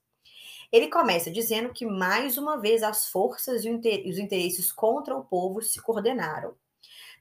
Ele 0.72 0.88
começa 0.88 1.32
dizendo 1.32 1.74
que 1.74 1.86
mais 1.86 2.38
uma 2.38 2.58
vez 2.58 2.84
as 2.84 3.08
forças 3.08 3.64
e 3.66 3.70
os 3.70 4.18
interesses 4.20 4.72
contra 4.72 5.16
o 5.16 5.24
povo 5.24 5.62
se 5.62 5.82
coordenaram. 5.82 6.54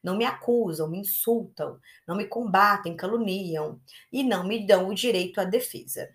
Não 0.03 0.17
me 0.17 0.25
acusam, 0.25 0.89
me 0.89 0.99
insultam, 0.99 1.79
não 2.07 2.17
me 2.17 2.27
combatem, 2.27 2.97
caluniam 2.97 3.81
e 4.13 4.23
não 4.23 4.47
me 4.47 4.67
dão 4.67 4.89
o 4.89 4.95
direito 4.95 5.41
à 5.41 5.45
defesa. 5.45 6.09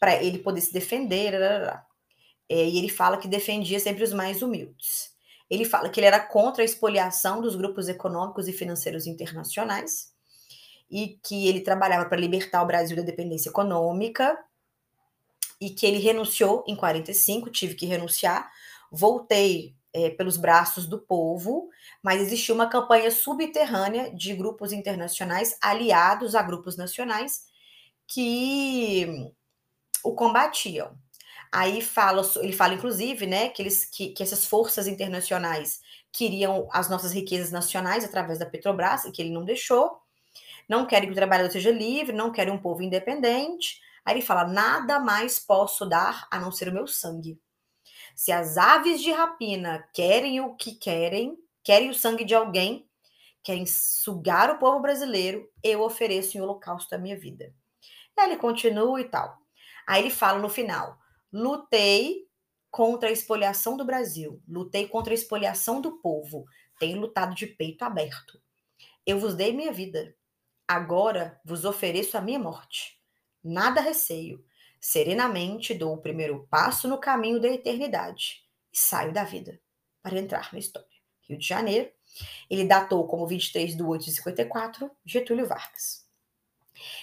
Para 0.00 0.22
ele 0.22 0.38
poder 0.38 0.60
se 0.60 0.72
defender, 0.72 1.34
é, 2.48 2.64
e 2.68 2.78
ele 2.78 2.88
fala 2.88 3.16
que 3.16 3.28
defendia 3.28 3.80
sempre 3.80 4.04
os 4.04 4.12
mais 4.12 4.42
humildes. 4.42 5.14
Ele 5.48 5.64
fala 5.64 5.88
que 5.88 6.00
ele 6.00 6.06
era 6.06 6.20
contra 6.20 6.62
a 6.62 6.64
expoliação 6.64 7.40
dos 7.40 7.54
grupos 7.54 7.88
econômicos 7.88 8.48
e 8.48 8.52
financeiros 8.52 9.06
internacionais 9.06 10.12
e 10.90 11.18
que 11.22 11.48
ele 11.48 11.60
trabalhava 11.60 12.08
para 12.08 12.20
libertar 12.20 12.62
o 12.62 12.66
Brasil 12.66 12.96
da 12.96 13.02
dependência 13.02 13.50
econômica 13.50 14.38
e 15.60 15.70
que 15.70 15.86
ele 15.86 15.98
renunciou 15.98 16.64
em 16.66 16.76
45, 16.76 17.50
tive 17.50 17.74
que 17.74 17.86
renunciar, 17.86 18.50
voltei 18.90 19.74
é, 19.92 20.10
pelos 20.10 20.36
braços 20.36 20.86
do 20.86 20.98
povo, 20.98 21.70
mas 22.02 22.20
existia 22.20 22.54
uma 22.54 22.68
campanha 22.68 23.10
subterrânea 23.10 24.12
de 24.14 24.34
grupos 24.34 24.72
internacionais 24.72 25.56
aliados 25.62 26.34
a 26.34 26.42
grupos 26.42 26.76
nacionais 26.76 27.44
que 28.06 29.32
o 30.02 30.14
combatiam. 30.14 30.98
Aí 31.54 31.80
fala, 31.80 32.20
ele 32.42 32.52
fala, 32.52 32.74
inclusive, 32.74 33.28
né, 33.28 33.48
que, 33.48 33.62
eles, 33.62 33.84
que, 33.84 34.08
que 34.08 34.24
essas 34.24 34.44
forças 34.44 34.88
internacionais 34.88 35.80
queriam 36.12 36.68
as 36.72 36.90
nossas 36.90 37.12
riquezas 37.12 37.52
nacionais 37.52 38.04
através 38.04 38.40
da 38.40 38.46
Petrobras, 38.46 39.04
e 39.04 39.12
que 39.12 39.22
ele 39.22 39.30
não 39.30 39.44
deixou. 39.44 40.00
Não 40.68 40.84
querem 40.84 41.06
que 41.06 41.12
o 41.12 41.14
trabalhador 41.14 41.52
seja 41.52 41.70
livre, 41.70 42.12
não 42.12 42.32
querem 42.32 42.52
um 42.52 42.58
povo 42.60 42.82
independente. 42.82 43.80
Aí 44.04 44.14
ele 44.14 44.22
fala: 44.26 44.48
nada 44.48 44.98
mais 44.98 45.38
posso 45.38 45.86
dar 45.86 46.26
a 46.28 46.40
não 46.40 46.50
ser 46.50 46.70
o 46.70 46.72
meu 46.72 46.88
sangue. 46.88 47.38
Se 48.16 48.32
as 48.32 48.58
aves 48.58 49.00
de 49.00 49.12
rapina 49.12 49.88
querem 49.94 50.40
o 50.40 50.56
que 50.56 50.74
querem, 50.74 51.38
querem 51.62 51.88
o 51.88 51.94
sangue 51.94 52.24
de 52.24 52.34
alguém, 52.34 52.84
querem 53.44 53.64
sugar 53.64 54.50
o 54.50 54.58
povo 54.58 54.80
brasileiro, 54.80 55.48
eu 55.62 55.82
ofereço 55.82 56.36
em 56.36 56.40
holocausto 56.40 56.96
a 56.96 56.98
minha 56.98 57.16
vida. 57.16 57.54
Aí 58.18 58.30
ele 58.30 58.38
continua 58.38 59.00
e 59.00 59.04
tal. 59.04 59.38
Aí 59.86 60.02
ele 60.02 60.10
fala 60.10 60.40
no 60.40 60.48
final: 60.48 60.98
Lutei 61.36 62.28
contra 62.70 63.08
a 63.08 63.12
expoliação 63.12 63.76
do 63.76 63.84
Brasil, 63.84 64.40
lutei 64.46 64.86
contra 64.86 65.12
a 65.12 65.16
expoliação 65.16 65.80
do 65.80 65.98
povo, 65.98 66.44
tenho 66.78 67.00
lutado 67.00 67.34
de 67.34 67.44
peito 67.44 67.84
aberto. 67.84 68.40
Eu 69.04 69.18
vos 69.18 69.34
dei 69.34 69.52
minha 69.52 69.72
vida, 69.72 70.14
agora 70.66 71.40
vos 71.44 71.64
ofereço 71.64 72.16
a 72.16 72.20
minha 72.20 72.38
morte. 72.38 73.00
Nada 73.42 73.80
receio, 73.80 74.44
serenamente 74.80 75.74
dou 75.74 75.94
o 75.94 76.00
primeiro 76.00 76.46
passo 76.48 76.86
no 76.86 76.98
caminho 76.98 77.40
da 77.40 77.48
eternidade 77.48 78.44
e 78.72 78.78
saio 78.78 79.12
da 79.12 79.24
vida 79.24 79.60
para 80.00 80.16
entrar 80.16 80.52
na 80.52 80.60
história. 80.60 80.86
Rio 81.22 81.36
de 81.36 81.48
Janeiro, 81.48 81.90
ele 82.48 82.64
datou 82.64 83.08
como 83.08 83.26
23 83.26 83.76
de 83.76 83.82
8 83.82 84.04
de 84.04 84.12
54 84.12 84.88
Getúlio 85.04 85.48
Vargas. 85.48 86.06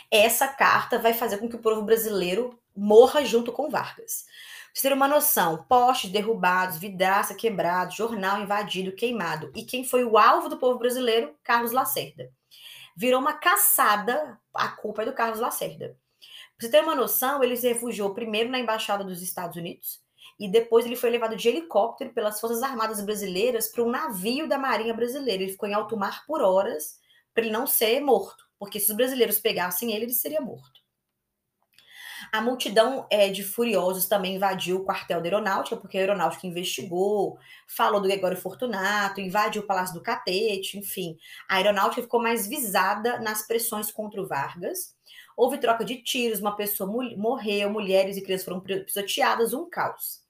Essa 0.10 0.48
carta 0.48 0.98
vai 0.98 1.14
fazer 1.14 1.38
com 1.38 1.50
que 1.50 1.58
o 1.58 1.62
povo 1.62 1.82
brasileiro 1.82 2.61
morra 2.76 3.24
junto 3.24 3.52
com 3.52 3.70
Vargas. 3.70 4.26
Pra 4.74 4.82
ter 4.82 4.94
uma 4.94 5.08
noção, 5.08 5.66
postes 5.68 6.12
derrubados, 6.12 6.78
vidraça 6.78 7.36
quebrado, 7.36 7.94
jornal 7.94 8.42
invadido, 8.42 8.94
queimado. 8.94 9.52
E 9.56 9.64
quem 9.64 9.84
foi 9.84 10.04
o 10.04 10.18
alvo 10.18 10.48
do 10.48 10.58
povo 10.58 10.80
brasileiro? 10.80 11.36
Carlos 11.44 11.72
Lacerda. 11.72 12.32
Virou 12.96 13.20
uma 13.20 13.34
caçada, 13.34 14.40
a 14.54 14.68
culpa 14.70 15.02
é 15.02 15.06
do 15.06 15.14
Carlos 15.14 15.40
Lacerda. 15.40 15.98
Pra 16.58 16.68
você 16.68 16.70
ter 16.70 16.84
uma 16.84 16.96
noção, 16.96 17.44
ele 17.44 17.58
se 17.58 17.68
refugiou 17.68 18.14
primeiro 18.14 18.50
na 18.50 18.60
Embaixada 18.60 19.04
dos 19.04 19.22
Estados 19.22 19.58
Unidos 19.58 20.00
e 20.40 20.50
depois 20.50 20.86
ele 20.86 20.96
foi 20.96 21.10
levado 21.10 21.36
de 21.36 21.48
helicóptero 21.48 22.14
pelas 22.14 22.40
Forças 22.40 22.64
Armadas 22.64 23.02
Brasileiras 23.02 23.68
para 23.68 23.84
um 23.84 23.90
navio 23.90 24.48
da 24.48 24.58
Marinha 24.58 24.94
Brasileira. 24.94 25.44
Ele 25.44 25.52
ficou 25.52 25.68
em 25.68 25.74
alto 25.74 25.98
mar 25.98 26.26
por 26.26 26.42
horas 26.42 27.00
para 27.34 27.44
ele 27.44 27.52
não 27.52 27.66
ser 27.66 28.00
morto 28.02 28.52
porque 28.62 28.80
se 28.80 28.92
os 28.92 28.96
brasileiros 28.96 29.40
pegassem 29.40 29.92
ele, 29.92 30.06
ele 30.06 30.14
seria 30.14 30.40
morto. 30.40 30.81
A 32.32 32.40
multidão 32.40 33.06
é, 33.10 33.30
de 33.30 33.44
furiosos 33.44 34.08
também 34.08 34.36
invadiu 34.36 34.78
o 34.78 34.86
quartel 34.86 35.20
da 35.20 35.26
aeronáutica, 35.26 35.76
porque 35.76 35.98
a 35.98 36.02
aeronáutica 36.02 36.48
investigou, 36.48 37.38
falou 37.68 38.00
do 38.00 38.08
Gregório 38.08 38.38
Fortunato, 38.38 39.20
invadiu 39.20 39.62
o 39.62 39.66
Palácio 39.66 39.96
do 39.96 40.02
Catete, 40.02 40.78
enfim. 40.78 41.18
A 41.50 41.58
aeronáutica 41.58 42.02
ficou 42.02 42.22
mais 42.22 42.48
visada 42.48 43.20
nas 43.20 43.46
pressões 43.46 43.92
contra 43.92 44.22
o 44.22 44.28
Vargas. 44.28 44.96
Houve 45.36 45.58
troca 45.58 45.84
de 45.84 46.02
tiros, 46.02 46.40
uma 46.40 46.56
pessoa 46.56 46.90
morreu, 47.18 47.70
mulheres 47.70 48.16
e 48.16 48.22
crianças 48.22 48.46
foram 48.46 48.62
pisoteadas, 48.62 49.54
um 49.54 49.70
caos. 49.70 50.22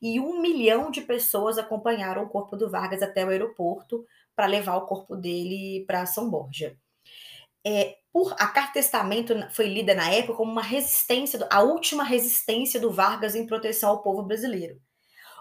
E 0.00 0.20
um 0.20 0.40
milhão 0.40 0.88
de 0.88 1.00
pessoas 1.00 1.58
acompanharam 1.58 2.22
o 2.22 2.28
corpo 2.28 2.56
do 2.56 2.70
Vargas 2.70 3.02
até 3.02 3.24
o 3.24 3.30
aeroporto 3.30 4.06
para 4.36 4.46
levar 4.46 4.76
o 4.76 4.86
corpo 4.86 5.16
dele 5.16 5.84
para 5.84 6.06
São 6.06 6.30
Borja. 6.30 6.76
É, 7.66 7.96
por, 8.12 8.32
a 8.34 8.46
carta 8.46 8.74
testamento 8.74 9.34
foi 9.50 9.66
lida 9.66 9.94
na 9.94 10.10
época 10.10 10.36
como 10.36 10.52
uma 10.52 10.62
resistência, 10.62 11.46
a 11.50 11.62
última 11.62 12.04
resistência 12.04 12.78
do 12.78 12.90
Vargas 12.90 13.34
em 13.34 13.46
proteção 13.46 13.90
ao 13.90 14.02
povo 14.02 14.22
brasileiro. 14.22 14.80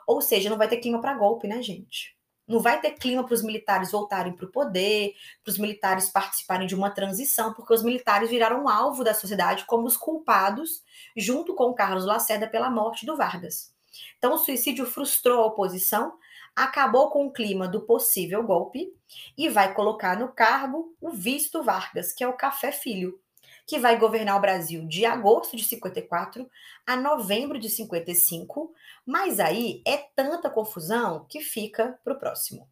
Ou 0.08 0.22
seja, 0.22 0.50
não 0.50 0.58
vai 0.58 0.68
ter 0.68 0.78
clima 0.78 1.02
para 1.02 1.14
golpe, 1.14 1.48
né, 1.48 1.62
gente? 1.62 2.16
Não 2.48 2.60
vai 2.60 2.80
ter 2.82 2.92
clima 2.92 3.24
para 3.24 3.34
os 3.34 3.44
militares 3.44 3.92
voltarem 3.92 4.36
para 4.36 4.46
o 4.46 4.52
poder, 4.52 5.14
para 5.44 5.52
os 5.52 5.58
militares 5.58 6.10
participarem 6.10 6.68
de 6.68 6.76
uma 6.76 6.90
transição, 6.90 7.54
porque 7.54 7.74
os 7.74 7.84
militares 7.84 8.30
viraram 8.30 8.68
alvo 8.68 9.04
da 9.04 9.14
sociedade 9.14 9.66
como 9.66 9.88
os 9.88 9.96
culpados, 9.96 10.84
junto 11.16 11.56
com 11.56 11.74
Carlos 11.74 12.06
Lacerda, 12.06 12.48
pela 12.48 12.70
morte 12.70 13.06
do 13.06 13.16
Vargas. 13.16 13.74
Então, 14.18 14.34
o 14.34 14.38
suicídio 14.38 14.86
frustrou 14.86 15.42
a 15.42 15.46
oposição, 15.46 16.14
acabou 16.56 17.10
com 17.10 17.26
o 17.26 17.32
clima 17.32 17.68
do 17.68 17.82
possível 17.82 18.44
golpe 18.44 18.94
e 19.38 19.50
vai 19.50 19.74
colocar 19.74 20.18
no 20.18 20.30
cargo 20.30 20.96
o 21.02 21.10
visto 21.10 21.64
Vargas, 21.64 22.14
que 22.14 22.24
é 22.24 22.28
o 22.28 22.38
Café 22.38 22.72
Filho, 22.72 23.20
que 23.66 23.80
vai 23.80 23.98
governar 23.98 24.38
o 24.38 24.42
Brasil 24.42 24.86
de 24.88 25.06
agosto 25.06 25.56
de 25.56 25.64
54 25.64 26.50
a 26.86 26.96
novembro 26.96 27.60
de 27.60 27.70
55, 27.70 28.74
mas 29.06 29.40
aí 29.40 29.82
é 29.88 29.98
tanta 30.16 30.50
confusão 30.50 31.26
que 31.30 31.40
fica 31.40 32.00
para 32.04 32.14
o 32.14 32.20
próximo. 32.20 32.68